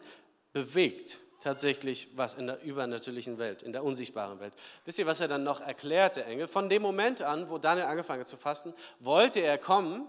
bewegt 0.53 1.21
tatsächlich 1.41 2.17
was 2.17 2.35
in 2.35 2.47
der 2.47 2.63
übernatürlichen 2.63 3.39
Welt, 3.39 3.63
in 3.63 3.73
der 3.73 3.85
unsichtbaren 3.85 4.41
Welt. 4.41 4.55
Wisst 4.85 4.99
ihr, 4.99 5.07
was 5.07 5.21
er 5.21 5.29
dann 5.29 5.45
noch 5.45 5.61
erklärt, 5.61 6.17
der 6.17 6.27
Engel? 6.27 6.49
Von 6.49 6.69
dem 6.69 6.83
Moment 6.83 7.23
an, 7.23 7.49
wo 7.49 7.59
Daniel 7.59 7.87
angefangen 7.87 8.21
hat 8.21 8.29
zu 8.29 8.37
fasten, 8.37 8.75
wollte 8.99 9.41
er 9.41 9.57
kommen, 9.59 10.09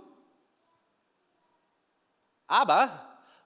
aber 2.48 2.90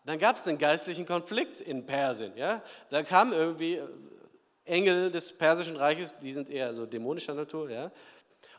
dann 0.06 0.18
gab 0.20 0.36
es 0.36 0.48
einen 0.48 0.58
geistlichen 0.58 1.06
Konflikt 1.06 1.60
in 1.62 1.86
Persien. 1.86 2.36
Ja? 2.38 2.62
Da 2.90 3.04
kamen 3.04 3.34
irgendwie 3.34 3.76
äh, 3.76 3.88
Engel 4.66 5.12
des 5.12 5.38
persischen 5.38 5.76
Reiches, 5.76 6.20
die 6.20 6.32
sind 6.32 6.50
eher 6.50 6.74
so 6.74 6.86
dämonischer 6.86 7.34
Natur, 7.34 7.70
ja? 7.70 7.92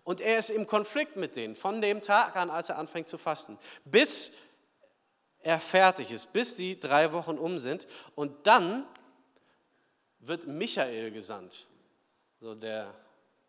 Und 0.03 0.21
er 0.21 0.39
ist 0.39 0.51
im 0.51 0.67
Konflikt 0.67 1.17
mit 1.17 1.35
denen, 1.35 1.55
von 1.55 1.81
dem 1.81 2.03
Tag 2.03 2.37
an, 2.37 2.51
als 2.51 2.69
er 2.69 2.77
anfängt 2.77 3.09
zu 3.09 3.17
fasten, 3.17 3.59
bis 3.87 4.37
er 5.45 5.61
fertig 5.61 6.11
ist, 6.11 6.33
bis 6.33 6.57
die 6.57 6.81
drei 6.81 7.13
Wochen 7.13 7.39
um 7.39 7.59
sind. 7.59 7.87
Und 8.15 8.47
dann 8.47 8.87
wird 10.19 10.47
Michael 10.47 11.11
gesandt, 11.11 11.67
so 12.41 12.55
der 12.55 12.93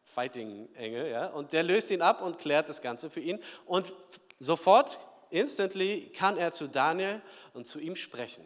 Fighting-Engel, 0.04 1.10
ja, 1.10 1.28
und 1.28 1.54
der 1.54 1.64
löst 1.64 1.90
ihn 1.90 2.02
ab 2.02 2.22
und 2.22 2.38
klärt 2.38 2.70
das 2.70 2.82
Ganze 2.82 3.10
für 3.10 3.22
ihn. 3.22 3.42
Und 3.66 3.94
sofort, 4.40 5.00
instantly, 5.30 6.12
kann 6.14 6.38
er 6.38 6.52
zu 6.52 6.68
Daniel 6.68 7.22
und 7.54 7.66
zu 7.66 7.80
ihm 7.80 7.96
sprechen. 7.96 8.46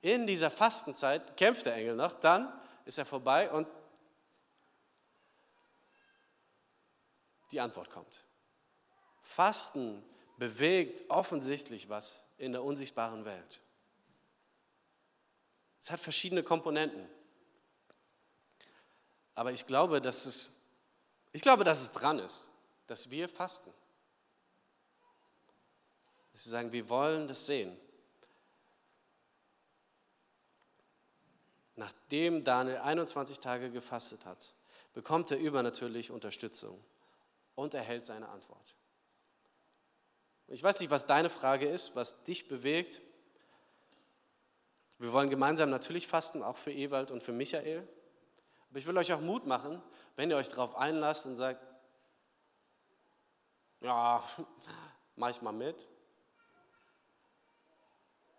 In 0.00 0.26
dieser 0.26 0.50
Fastenzeit 0.50 1.36
kämpft 1.36 1.66
der 1.66 1.74
Engel 1.74 1.96
noch, 1.96 2.14
dann 2.14 2.50
ist 2.86 2.96
er 2.96 3.04
vorbei 3.04 3.50
und 3.50 3.68
die 7.52 7.60
Antwort 7.60 7.90
kommt. 7.90 8.24
Fasten 9.22 10.02
bewegt 10.36 11.02
offensichtlich 11.08 11.88
was 11.88 12.22
in 12.38 12.52
der 12.52 12.62
unsichtbaren 12.62 13.24
Welt. 13.24 13.60
Es 15.80 15.90
hat 15.90 16.00
verschiedene 16.00 16.42
Komponenten. 16.42 17.08
Aber 19.34 19.52
ich 19.52 19.66
glaube, 19.66 20.00
dass 20.00 20.26
es, 20.26 20.62
ich 21.32 21.42
glaube, 21.42 21.64
dass 21.64 21.82
es 21.82 21.92
dran 21.92 22.18
ist, 22.18 22.48
dass 22.86 23.10
wir 23.10 23.28
fasten. 23.28 23.72
Dass 26.32 26.44
sie 26.44 26.50
sagen, 26.50 26.72
wir 26.72 26.88
wollen 26.88 27.28
das 27.28 27.46
sehen. 27.46 27.76
Nachdem 31.76 32.42
Daniel 32.42 32.78
21 32.78 33.38
Tage 33.40 33.70
gefastet 33.70 34.24
hat, 34.24 34.54
bekommt 34.94 35.30
er 35.30 35.38
übernatürlich 35.38 36.10
Unterstützung 36.10 36.82
und 37.54 37.74
erhält 37.74 38.06
seine 38.06 38.28
Antwort. 38.30 38.75
Ich 40.48 40.62
weiß 40.62 40.78
nicht, 40.80 40.90
was 40.90 41.06
deine 41.06 41.28
Frage 41.28 41.68
ist, 41.68 41.96
was 41.96 42.22
dich 42.24 42.46
bewegt. 42.46 43.00
Wir 44.98 45.12
wollen 45.12 45.28
gemeinsam 45.28 45.70
natürlich 45.70 46.06
fasten, 46.06 46.42
auch 46.42 46.56
für 46.56 46.72
Ewald 46.72 47.10
und 47.10 47.22
für 47.22 47.32
Michael. 47.32 47.86
Aber 48.70 48.78
ich 48.78 48.86
will 48.86 48.96
euch 48.96 49.12
auch 49.12 49.20
Mut 49.20 49.46
machen, 49.46 49.82
wenn 50.14 50.30
ihr 50.30 50.36
euch 50.36 50.48
darauf 50.48 50.76
einlasst 50.76 51.26
und 51.26 51.36
sagt, 51.36 51.60
ja, 53.80 54.22
mach 55.16 55.30
ich 55.30 55.42
mal 55.42 55.52
mit, 55.52 55.76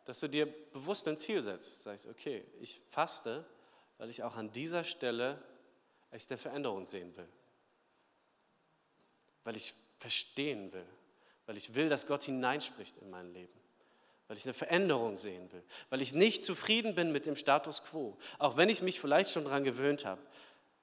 dass 0.06 0.22
du 0.22 0.30
dir 0.30 0.46
bewusst 0.72 1.08
ein 1.10 1.18
Ziel 1.18 1.42
setzt. 1.42 1.84
Sagst, 1.84 2.08
okay, 2.08 2.46
ich 2.62 2.82
faste, 2.90 3.46
weil 3.98 4.10
ich 4.10 4.24
auch 4.24 4.38
an 4.38 4.52
dieser 4.54 4.86
Stelle 4.86 5.44
echte 6.10 6.38
Veränderung 6.38 6.86
sehen 6.86 7.16
will. 7.18 7.28
Weil 9.44 9.58
ich 9.58 9.74
verstehen 9.98 10.72
will 10.72 10.88
weil 11.48 11.58
ich 11.58 11.74
will, 11.74 11.90
dass 11.90 12.06
Gott 12.06 12.24
hineinspricht 12.26 12.98
in 12.98 13.10
mein 13.10 13.34
Leben, 13.34 13.60
weil 14.28 14.38
ich 14.38 14.46
eine 14.46 14.54
Veränderung 14.54 15.18
sehen 15.18 15.52
will, 15.52 15.64
weil 15.90 16.02
ich 16.02 16.14
nicht 16.14 16.44
zufrieden 16.44 16.94
bin 16.94 17.12
mit 17.12 17.26
dem 17.26 17.36
Status 17.36 17.82
quo, 17.82 18.16
auch 18.38 18.58
wenn 18.58 18.70
ich 18.70 18.84
mich 18.84 19.00
vielleicht 19.00 19.32
schon 19.32 19.46
daran 19.46 19.64
gewöhnt 19.64 20.06
habe. 20.06 20.22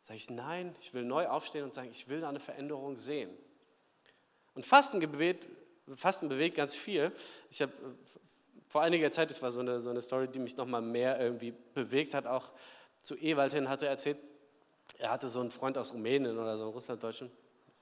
Sage 0.03 0.17
ich, 0.17 0.29
nein, 0.29 0.75
ich 0.81 0.93
will 0.93 1.05
neu 1.05 1.29
aufstehen 1.29 1.65
und 1.65 1.73
sagen, 1.73 1.89
ich 1.91 2.09
will 2.09 2.21
da 2.21 2.29
eine 2.29 2.41
Veränderung 2.41 2.97
sehen. 2.99 3.31
Und 4.55 4.67
Fasten 4.67 5.01
bewegt, 5.01 5.47
Fasten 5.95 6.29
bewegt 6.29 6.57
ganz 6.57 6.75
viel. 6.75 7.13
Ich 7.51 7.63
habe 7.63 7.73
vor 8.69 8.83
einiger 8.83 9.11
Zeit, 9.11 9.31
das 9.31 9.41
war 9.41 9.51
so 9.51 9.61
eine, 9.61 9.81
so 9.81 9.91
eine 9.91 10.03
Story, 10.03 10.29
die 10.29 10.39
mich 10.39 10.57
nochmal 10.57 10.83
mehr 10.83 11.21
irgendwie 11.21 11.55
bewegt 11.75 12.13
hat, 12.15 12.27
auch 12.27 12.53
zu 13.03 13.17
Ewald 13.17 13.53
hin, 13.53 13.69
hat 13.69 13.83
er 13.83 13.91
erzählt, 13.91 14.19
er 14.99 15.11
hatte 15.11 15.29
so 15.29 15.41
einen 15.41 15.51
Freund 15.51 15.77
aus 15.79 15.93
Rumänien 15.93 16.39
oder 16.39 16.57
so 16.57 16.65
einen 16.65 16.73
Russlanddeutschen, 16.73 17.31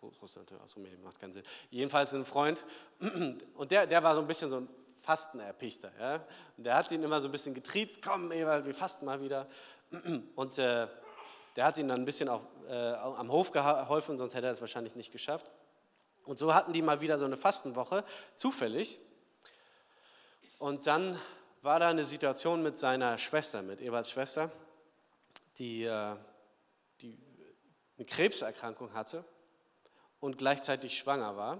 Russland, 0.02 0.52
aus 0.62 0.76
Rumänien, 0.76 1.02
macht 1.02 1.20
keinen 1.20 1.32
Sinn. 1.32 1.44
Jedenfalls 1.70 2.12
ein 2.14 2.24
Freund, 2.24 2.64
und 3.54 3.70
der, 3.70 3.86
der 3.86 4.02
war 4.02 4.14
so 4.14 4.20
ein 4.20 4.26
bisschen 4.26 4.50
so 4.50 4.58
ein 4.58 4.68
Fastenerpichter. 5.00 5.90
Ja? 5.98 6.24
Und 6.56 6.64
der 6.64 6.76
hat 6.76 6.90
ihn 6.90 7.02
immer 7.02 7.20
so 7.20 7.28
ein 7.28 7.32
bisschen 7.32 7.54
getriezt, 7.54 8.02
komm 8.02 8.32
Ewald, 8.32 8.66
wir 8.66 8.74
fasten 8.74 9.06
mal 9.06 9.20
wieder. 9.20 9.48
Und 10.36 10.58
äh, 10.58 10.86
der 11.56 11.64
hat 11.64 11.76
ihn 11.76 11.88
dann 11.88 12.00
ein 12.00 12.04
bisschen 12.04 12.28
auf, 12.28 12.46
äh, 12.68 12.92
am 12.92 13.30
Hof 13.30 13.50
geholfen, 13.50 14.16
sonst 14.16 14.34
hätte 14.34 14.46
er 14.46 14.52
es 14.52 14.60
wahrscheinlich 14.60 14.94
nicht 14.94 15.12
geschafft. 15.12 15.50
Und 16.24 16.38
so 16.38 16.54
hatten 16.54 16.72
die 16.72 16.82
mal 16.82 17.00
wieder 17.00 17.18
so 17.18 17.24
eine 17.24 17.36
Fastenwoche, 17.36 18.04
zufällig. 18.34 18.98
Und 20.58 20.86
dann 20.86 21.18
war 21.62 21.80
da 21.80 21.88
eine 21.88 22.04
Situation 22.04 22.62
mit 22.62 22.78
seiner 22.78 23.18
Schwester, 23.18 23.62
mit 23.62 23.80
Ewalds 23.80 24.10
Schwester, 24.10 24.50
die, 25.58 25.84
äh, 25.84 26.16
die 27.00 27.18
eine 27.98 28.06
Krebserkrankung 28.06 28.94
hatte 28.94 29.24
und 30.22 30.38
gleichzeitig 30.38 30.96
schwanger 30.96 31.36
war. 31.36 31.54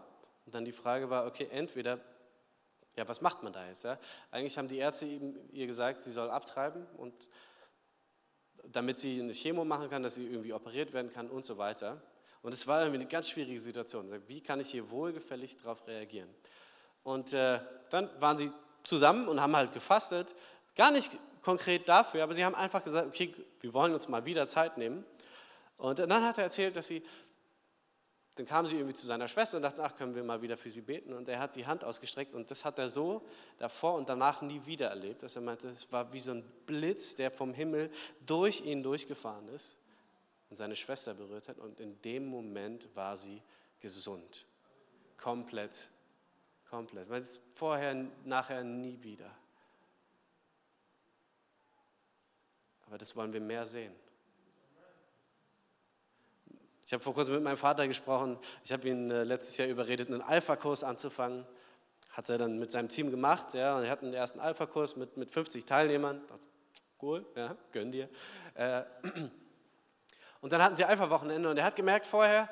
Und 0.47 0.55
dann 0.55 0.65
die 0.65 0.73
Frage 0.73 1.11
war, 1.11 1.27
okay, 1.27 1.49
entweder, 1.51 1.99
ja, 2.97 3.07
was 3.09 3.21
macht 3.21 3.43
man 3.43 3.53
da 3.53 3.67
jetzt? 3.67 3.83
Ja? 3.83 3.99
Eigentlich 4.31 4.57
haben 4.57 4.69
die 4.69 4.79
Ärzte 4.79 5.07
ihr 5.07 5.67
gesagt, 5.67 6.01
sie 6.01 6.13
soll 6.13 6.31
abtreiben 6.31 6.87
und 6.97 7.13
damit 8.65 8.99
sie 8.99 9.21
eine 9.21 9.33
Chemo 9.33 9.65
machen 9.65 9.91
kann, 9.91 10.05
dass 10.05 10.15
sie 10.15 10.27
irgendwie 10.27 10.53
operiert 10.53 10.93
werden 10.93 11.11
kann 11.13 11.29
und 11.29 11.45
so 11.45 11.59
weiter. 11.59 12.01
Und 12.41 12.55
es 12.55 12.67
war 12.69 12.83
irgendwie 12.83 13.01
eine 13.01 13.09
ganz 13.09 13.31
schwierige 13.31 13.59
Situation. 13.59 14.09
Wie 14.29 14.41
kann 14.41 14.61
ich 14.61 14.71
hier 14.71 14.89
wohlgefällig 14.91 15.57
darauf 15.57 15.85
reagieren? 15.89 16.33
Und 17.03 17.33
äh, 17.33 17.59
dann 17.91 18.09
waren 18.21 18.39
sie 18.39 18.53
zusammen 18.85 19.27
und 19.27 19.41
haben 19.41 19.57
halt 19.57 19.73
gefastet. 19.73 20.37
Gar 20.77 20.93
nicht 20.93 21.19
konkret 21.43 21.89
dafür, 21.89 22.23
aber 22.23 22.35
sie 22.35 22.45
haben 22.45 22.55
einfach 22.55 22.85
gesagt, 22.85 23.09
okay, 23.09 23.35
wir 23.61 23.75
wollen 23.75 23.93
uns 23.93 24.07
mal 24.07 24.25
wieder 24.25 24.47
Zeit 24.47 24.79
nehmen. 24.79 25.05
Und 25.83 25.99
dann 25.99 26.25
hat 26.25 26.39
er 26.39 26.45
erzählt, 26.45 26.77
dass 26.77 26.87
sie 26.87 27.03
dann 28.35 28.47
kam 28.47 28.67
sie 28.67 28.77
irgendwie 28.77 28.95
zu 28.95 29.07
seiner 29.07 29.29
Schwester 29.29 29.59
und 29.59 29.63
dachte, 29.63 29.83
ach, 29.85 29.95
können 29.95 30.15
wir 30.15 30.25
mal 30.25 30.41
wieder 30.41 30.57
für 30.57 30.71
sie 30.71 30.81
beten. 30.81 31.13
Und 31.13 31.29
er 31.29 31.39
hat 31.39 31.55
die 31.55 31.67
Hand 31.67 31.85
ausgestreckt 31.85 32.35
und 32.35 32.51
das 32.51 32.65
hat 32.65 32.79
er 32.79 32.89
so 32.89 33.23
davor 33.59 33.95
und 33.95 34.09
danach 34.09 34.41
nie 34.41 34.65
wieder 34.65 34.89
erlebt, 34.89 35.23
dass 35.23 35.37
er 35.37 35.43
meinte, 35.43 35.69
es 35.69 35.93
war 35.93 36.11
wie 36.15 36.19
so 36.19 36.33
ein 36.33 36.43
Blitz, 36.65 37.15
der 37.15 37.31
vom 37.31 37.53
Himmel 37.53 37.91
durch 38.25 38.63
ihn 38.63 38.83
durchgefahren 38.83 39.49
ist 39.49 39.79
und 40.49 40.57
seine 40.57 40.77
Schwester 40.77 41.13
berührt 41.13 41.49
hat. 41.49 41.59
Und 41.59 41.79
in 41.79 42.01
dem 42.01 42.27
Moment 42.27 42.95
war 42.97 43.17
sie 43.17 43.43
gesund. 43.81 44.47
Komplett, 45.19 45.91
komplett. 46.71 47.11
Weil 47.11 47.21
es 47.21 47.39
vorher, 47.55 48.07
nachher 48.25 48.65
nie 48.65 49.03
wieder. 49.03 49.31
Aber 52.87 52.97
das 52.97 53.15
wollen 53.15 53.33
wir 53.35 53.41
mehr 53.41 53.67
sehen. 53.67 53.95
Ich 56.85 56.93
habe 56.93 57.03
vor 57.03 57.15
kurzem 57.15 57.35
mit 57.35 57.45
meinem 57.45 57.57
Vater 57.57 57.87
gesprochen. 57.87 58.39
Ich 58.65 58.73
habe 58.73 58.89
ihn 58.89 59.11
äh, 59.11 59.25
letztes 59.25 59.57
Jahr 59.57 59.69
überredet, 59.69 60.09
einen 60.09 60.21
Alpha-Kurs 60.21 60.85
anzufangen. 60.85 61.47
Hat 62.11 62.29
er 62.29 62.39
dann 62.39 62.59
mit 62.59 62.71
seinem 62.71 62.89
Team 62.89 63.11
gemacht. 63.11 63.55
Ja, 63.55 63.77
und 63.77 63.85
er 63.85 63.91
hat 63.91 64.03
einen 64.03 64.15
ersten 64.15 64.41
Alpha-Kurs 64.41 64.97
mit, 64.97 65.17
mit 65.17 65.31
50 65.31 65.65
Teilnehmern. 65.65 66.21
Cool, 67.01 67.25
ja, 67.37 67.57
gönn 67.73 67.93
dir. 67.93 68.09
Äh, 68.55 68.83
und 70.41 70.53
dann 70.53 70.63
hatten 70.63 70.77
sie 70.77 70.85
Alpha-Wochenende 70.85 71.51
und 71.51 71.57
er 71.57 71.65
hat 71.65 71.77
gemerkt 71.77 72.07
vorher, 72.07 72.51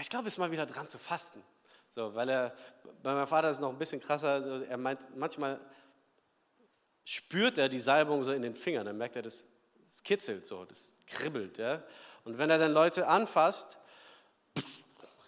ich 0.00 0.08
glaube, 0.08 0.28
es 0.28 0.34
ist 0.34 0.38
mal 0.38 0.50
wieder 0.50 0.66
dran 0.66 0.86
zu 0.86 0.98
fasten. 0.98 1.42
So, 1.90 2.14
weil 2.14 2.28
er, 2.28 2.54
bei 3.02 3.14
meinem 3.14 3.26
Vater 3.26 3.50
ist 3.50 3.56
es 3.56 3.60
noch 3.60 3.70
ein 3.70 3.78
bisschen 3.78 4.00
krasser. 4.00 4.68
Er 4.68 4.76
meint, 4.76 5.16
manchmal 5.16 5.58
spürt 7.04 7.58
er 7.58 7.68
die 7.68 7.80
Salbung 7.80 8.22
so 8.22 8.32
in 8.32 8.42
den 8.42 8.54
Fingern. 8.54 8.86
Dann 8.86 8.98
merkt 8.98 9.16
er, 9.16 9.22
das, 9.22 9.46
das 9.88 10.02
kitzelt 10.02 10.46
so, 10.46 10.64
das 10.64 11.00
kribbelt. 11.06 11.58
Ja? 11.58 11.82
Und 12.28 12.36
wenn 12.36 12.50
er 12.50 12.58
dann 12.58 12.72
Leute 12.72 13.08
anfasst, 13.08 13.78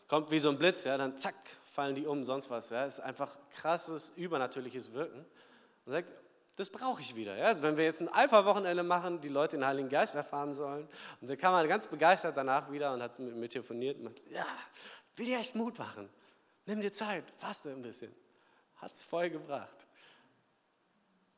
kommt 0.07 0.31
wie 0.31 0.39
so 0.39 0.51
ein 0.51 0.59
Blitz, 0.59 0.85
ja, 0.85 0.99
dann 0.99 1.17
zack, 1.17 1.35
fallen 1.65 1.95
die 1.95 2.05
um, 2.05 2.25
sonst 2.25 2.51
was. 2.51 2.69
Ja. 2.69 2.85
Es 2.85 2.99
ist 2.99 3.01
einfach 3.01 3.39
krasses, 3.53 4.11
übernatürliches 4.17 4.93
Wirken. 4.93 5.25
Und 5.87 5.93
sagt, 5.95 6.13
das 6.57 6.69
brauche 6.69 7.01
ich 7.01 7.17
wieder. 7.17 7.37
Ja. 7.37 7.63
Wenn 7.63 7.79
wir 7.79 7.85
jetzt 7.85 8.03
ein 8.03 8.11
Alpha-Wochenende 8.11 8.83
machen, 8.83 9.19
die 9.23 9.31
Leute 9.31 9.57
den 9.57 9.65
Heiligen 9.65 9.89
Geist 9.89 10.15
erfahren 10.15 10.53
sollen, 10.53 10.87
und 11.23 11.31
dann 11.31 11.39
kam 11.39 11.55
er 11.55 11.67
ganz 11.67 11.87
begeistert 11.87 12.37
danach 12.37 12.71
wieder 12.71 12.93
und 12.93 13.03
hat 13.03 13.19
mit 13.19 13.35
mir 13.35 13.49
telefoniert 13.49 13.97
und 13.97 14.05
meinte, 14.05 14.29
ja, 14.29 14.47
will 15.17 15.25
dir 15.25 15.39
echt 15.39 15.55
Mut 15.55 15.79
machen. 15.79 16.11
Nimm 16.67 16.83
dir 16.83 16.93
Zeit, 16.93 17.25
faste 17.39 17.71
ein 17.71 17.81
bisschen. 17.81 18.15
Hat 18.77 18.93
es 18.93 19.05
voll 19.05 19.31
gebracht. 19.31 19.87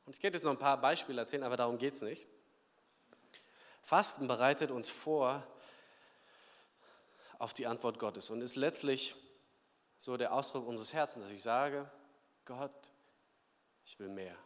Und 0.06 0.16
ich 0.16 0.20
könnte 0.20 0.38
jetzt 0.38 0.44
noch 0.44 0.50
ein 0.50 0.58
paar 0.58 0.80
Beispiele 0.80 1.20
erzählen, 1.20 1.44
aber 1.44 1.56
darum 1.56 1.78
geht 1.78 1.92
es 1.92 2.02
nicht. 2.02 2.26
Fasten 3.82 4.28
bereitet 4.28 4.70
uns 4.70 4.88
vor 4.88 5.42
auf 7.38 7.52
die 7.52 7.66
Antwort 7.66 7.98
Gottes 7.98 8.30
und 8.30 8.40
ist 8.40 8.56
letztlich 8.56 9.14
so 9.98 10.16
der 10.16 10.32
Ausdruck 10.32 10.66
unseres 10.66 10.92
Herzens, 10.92 11.24
dass 11.24 11.32
ich 11.32 11.42
sage, 11.42 11.90
Gott, 12.44 12.70
ich 13.84 13.98
will 13.98 14.08
mehr. 14.08 14.36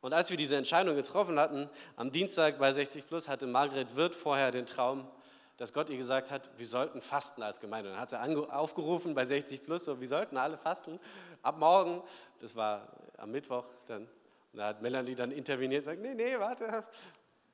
Und 0.00 0.12
als 0.12 0.30
wir 0.30 0.36
diese 0.36 0.56
Entscheidung 0.56 0.94
getroffen 0.94 1.38
hatten, 1.38 1.68
am 1.96 2.12
Dienstag 2.12 2.58
bei 2.58 2.70
60 2.70 3.06
Plus 3.06 3.28
hatte 3.28 3.46
Margret 3.46 3.96
Wirth 3.96 4.14
vorher 4.14 4.50
den 4.52 4.66
Traum, 4.66 5.10
dass 5.56 5.72
Gott 5.72 5.90
ihr 5.90 5.96
gesagt 5.96 6.30
hat, 6.30 6.48
wir 6.58 6.66
sollten 6.66 7.00
fasten 7.00 7.42
als 7.42 7.60
Gemeinde. 7.60 7.90
Dann 7.90 7.98
hat 7.98 8.10
sie 8.10 8.18
aufgerufen 8.20 9.14
bei 9.14 9.24
60 9.24 9.64
Plus, 9.64 9.84
so, 9.84 10.00
wir 10.00 10.08
sollten 10.08 10.36
alle 10.36 10.58
fasten. 10.58 11.00
Ab 11.42 11.58
morgen, 11.58 12.02
das 12.40 12.56
war 12.56 12.88
am 13.16 13.30
Mittwoch, 13.30 13.66
dann 13.86 14.08
und 14.52 14.58
da 14.58 14.68
hat 14.68 14.82
Melanie 14.82 15.14
dann 15.14 15.32
interveniert 15.32 15.86
und 15.86 15.92
gesagt, 15.92 16.02
nee, 16.02 16.14
nee, 16.14 16.38
warte, 16.38 16.86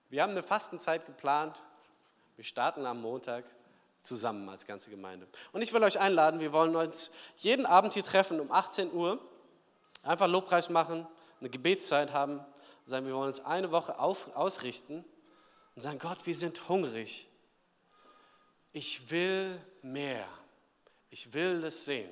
wir 0.09 0.22
haben 0.22 0.32
eine 0.32 0.43
Fastenzeit 0.43 1.07
geplant. 1.07 1.62
Wir 2.36 2.45
starten 2.45 2.84
am 2.86 3.01
Montag 3.01 3.45
zusammen 4.03 4.49
als 4.49 4.66
ganze 4.66 4.90
Gemeinde. 4.90 5.26
Und 5.53 5.62
ich 5.62 5.72
will 5.72 5.82
euch 5.82 5.99
einladen, 5.99 6.40
wir 6.40 6.53
wollen 6.53 6.76
uns 6.76 7.11
jeden 7.38 7.66
Abend 7.66 7.95
hier 7.95 8.03
treffen 8.03 8.40
um 8.40 8.51
18 8.51 8.93
Uhr, 8.93 9.18
einfach 10.03 10.26
Lobpreis 10.28 10.68
machen, 10.70 11.07
eine 11.40 11.51
Gebetszeit 11.51 12.12
haben, 12.12 12.45
sagen, 12.84 13.07
wir 13.07 13.14
wollen 13.14 13.26
uns 13.26 13.40
eine 13.40 13.70
Woche 13.70 13.99
auf, 13.99 14.34
ausrichten 14.36 15.05
und 15.74 15.82
sagen, 15.82 15.99
Gott, 15.99 16.26
wir 16.26 16.34
sind 16.34 16.68
hungrig. 16.68 17.28
Ich 18.72 19.11
will 19.11 19.61
mehr. 19.82 20.26
Ich 21.11 21.32
will 21.32 21.61
das 21.61 21.84
sehen. 21.84 22.11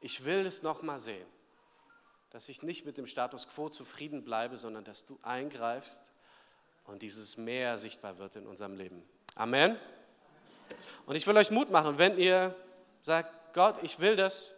Ich 0.00 0.24
will 0.24 0.46
es 0.46 0.62
nochmal 0.62 0.98
sehen 0.98 1.26
dass 2.30 2.48
ich 2.48 2.62
nicht 2.62 2.86
mit 2.86 2.96
dem 2.96 3.06
Status 3.06 3.48
quo 3.48 3.68
zufrieden 3.68 4.24
bleibe, 4.24 4.56
sondern 4.56 4.84
dass 4.84 5.04
du 5.04 5.18
eingreifst 5.22 6.12
und 6.84 7.02
dieses 7.02 7.36
Meer 7.36 7.76
sichtbar 7.76 8.18
wird 8.18 8.36
in 8.36 8.46
unserem 8.46 8.74
Leben. 8.74 9.02
Amen. 9.34 9.76
Und 11.06 11.16
ich 11.16 11.26
will 11.26 11.36
euch 11.36 11.50
Mut 11.50 11.70
machen, 11.70 11.98
wenn 11.98 12.16
ihr 12.16 12.54
sagt, 13.02 13.54
Gott, 13.54 13.76
ich 13.82 13.98
will 13.98 14.16
das, 14.16 14.54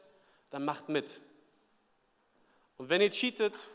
dann 0.50 0.64
macht 0.64 0.88
mit. 0.88 1.20
Und 2.76 2.90
wenn 2.90 3.00
ihr 3.00 3.10
cheatet, 3.10 3.68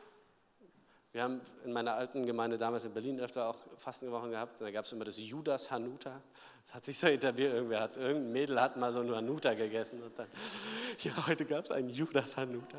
wir 1.11 1.23
haben 1.23 1.41
in 1.63 1.73
meiner 1.73 1.95
alten 1.95 2.25
Gemeinde 2.25 2.59
damals 2.59 2.85
in 2.85 2.93
Berlin 2.93 3.19
öfter 3.19 3.49
auch 3.49 3.57
Fastenwochen 3.77 4.29
gehabt, 4.29 4.61
da 4.61 4.69
gab 4.69 4.85
es 4.85 4.91
immer 4.91 5.05
das 5.05 5.17
Judas 5.17 5.71
Hanuta. 5.71 6.21
Das 6.63 6.75
hat 6.75 6.85
sich 6.85 6.99
so 6.99 7.07
etabliert, 7.07 7.53
irgendwer 7.53 7.79
hat, 7.79 7.97
irgendein 7.97 8.31
Mädel 8.31 8.61
hat 8.61 8.77
mal 8.77 8.91
so 8.91 8.99
ein 8.99 9.15
Hanuta 9.15 9.53
gegessen 9.53 10.03
und 10.03 10.19
dann, 10.19 10.27
ja, 10.99 11.25
heute 11.25 11.45
gab 11.45 11.63
es 11.63 11.71
einen 11.71 11.89
Judas 11.89 12.37
Hanuta. 12.37 12.77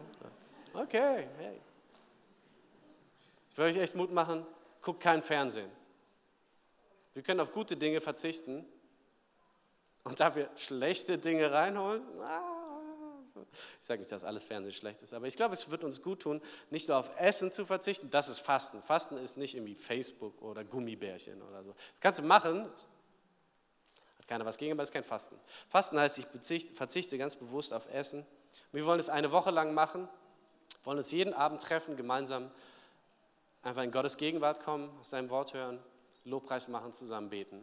Okay, 0.72 1.26
hey. 1.38 1.60
Ich 3.50 3.58
will 3.58 3.66
euch 3.66 3.76
echt 3.76 3.94
Mut 3.94 4.12
machen, 4.12 4.46
guckt 4.82 5.02
kein 5.02 5.22
Fernsehen. 5.22 5.70
Wir 7.14 7.22
können 7.22 7.40
auf 7.40 7.50
gute 7.50 7.76
Dinge 7.76 8.00
verzichten 8.00 8.64
und 10.04 10.20
da 10.20 10.34
wir 10.36 10.48
schlechte 10.54 11.18
Dinge 11.18 11.50
reinholen, 11.50 12.02
ah, 12.22 12.58
ich 13.80 13.86
sage 13.86 14.00
nicht, 14.00 14.12
dass 14.12 14.22
alles 14.22 14.44
Fernsehen 14.44 14.72
schlecht 14.72 15.02
ist, 15.02 15.12
aber 15.12 15.26
ich 15.26 15.34
glaube, 15.34 15.54
es 15.54 15.70
wird 15.70 15.82
uns 15.82 16.00
gut 16.02 16.22
tun, 16.22 16.40
nicht 16.70 16.88
nur 16.88 16.98
auf 16.98 17.10
Essen 17.18 17.50
zu 17.50 17.66
verzichten, 17.66 18.10
das 18.10 18.28
ist 18.28 18.38
Fasten. 18.38 18.82
Fasten 18.82 19.16
ist 19.18 19.36
nicht 19.36 19.54
irgendwie 19.54 19.74
Facebook 19.74 20.40
oder 20.42 20.64
Gummibärchen 20.64 21.42
oder 21.42 21.64
so. 21.64 21.74
Das 21.90 22.00
kannst 22.00 22.20
du 22.20 22.22
machen, 22.22 22.70
hat 24.18 24.28
keiner 24.28 24.44
was 24.44 24.56
gegen, 24.56 24.72
aber 24.72 24.82
es 24.82 24.90
ist 24.90 24.92
kein 24.92 25.04
Fasten. 25.04 25.36
Fasten 25.68 25.98
heißt, 25.98 26.18
ich 26.18 26.26
verzichte 26.26 27.18
ganz 27.18 27.34
bewusst 27.34 27.72
auf 27.72 27.92
Essen. 27.92 28.24
Wir 28.70 28.84
wollen 28.86 29.00
es 29.00 29.08
eine 29.08 29.32
Woche 29.32 29.50
lang 29.50 29.74
machen 29.74 30.08
wollen 30.88 30.96
uns 30.96 31.10
jeden 31.10 31.34
Abend 31.34 31.60
treffen, 31.60 31.98
gemeinsam 31.98 32.50
einfach 33.62 33.82
in 33.82 33.90
Gottes 33.90 34.16
Gegenwart 34.16 34.62
kommen, 34.62 34.90
aus 34.98 35.10
seinem 35.10 35.28
Wort 35.28 35.52
hören, 35.52 35.78
Lobpreis 36.24 36.66
machen, 36.66 36.94
zusammen 36.94 37.28
beten. 37.28 37.62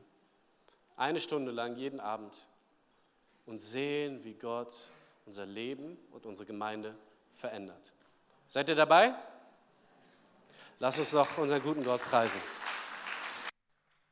Eine 0.96 1.20
Stunde 1.20 1.52
lang 1.52 1.76
jeden 1.76 2.00
Abend 2.00 2.46
und 3.48 3.58
sehen, 3.58 4.24
wie 4.24 4.36
Gott 4.36 4.92
unser 5.26 5.48
Leben 5.48 5.98
und 6.12 6.28
unsere 6.28 6.46
Gemeinde 6.46 6.94
verändert. 7.34 7.94
Seid 8.46 8.70
ihr 8.70 8.76
dabei? 8.76 9.16
Lass 10.78 11.00
uns 11.00 11.10
doch 11.10 11.40
unseren 11.40 11.64
guten 11.64 11.84
Gott 11.84 12.04
preisen. 12.04 12.40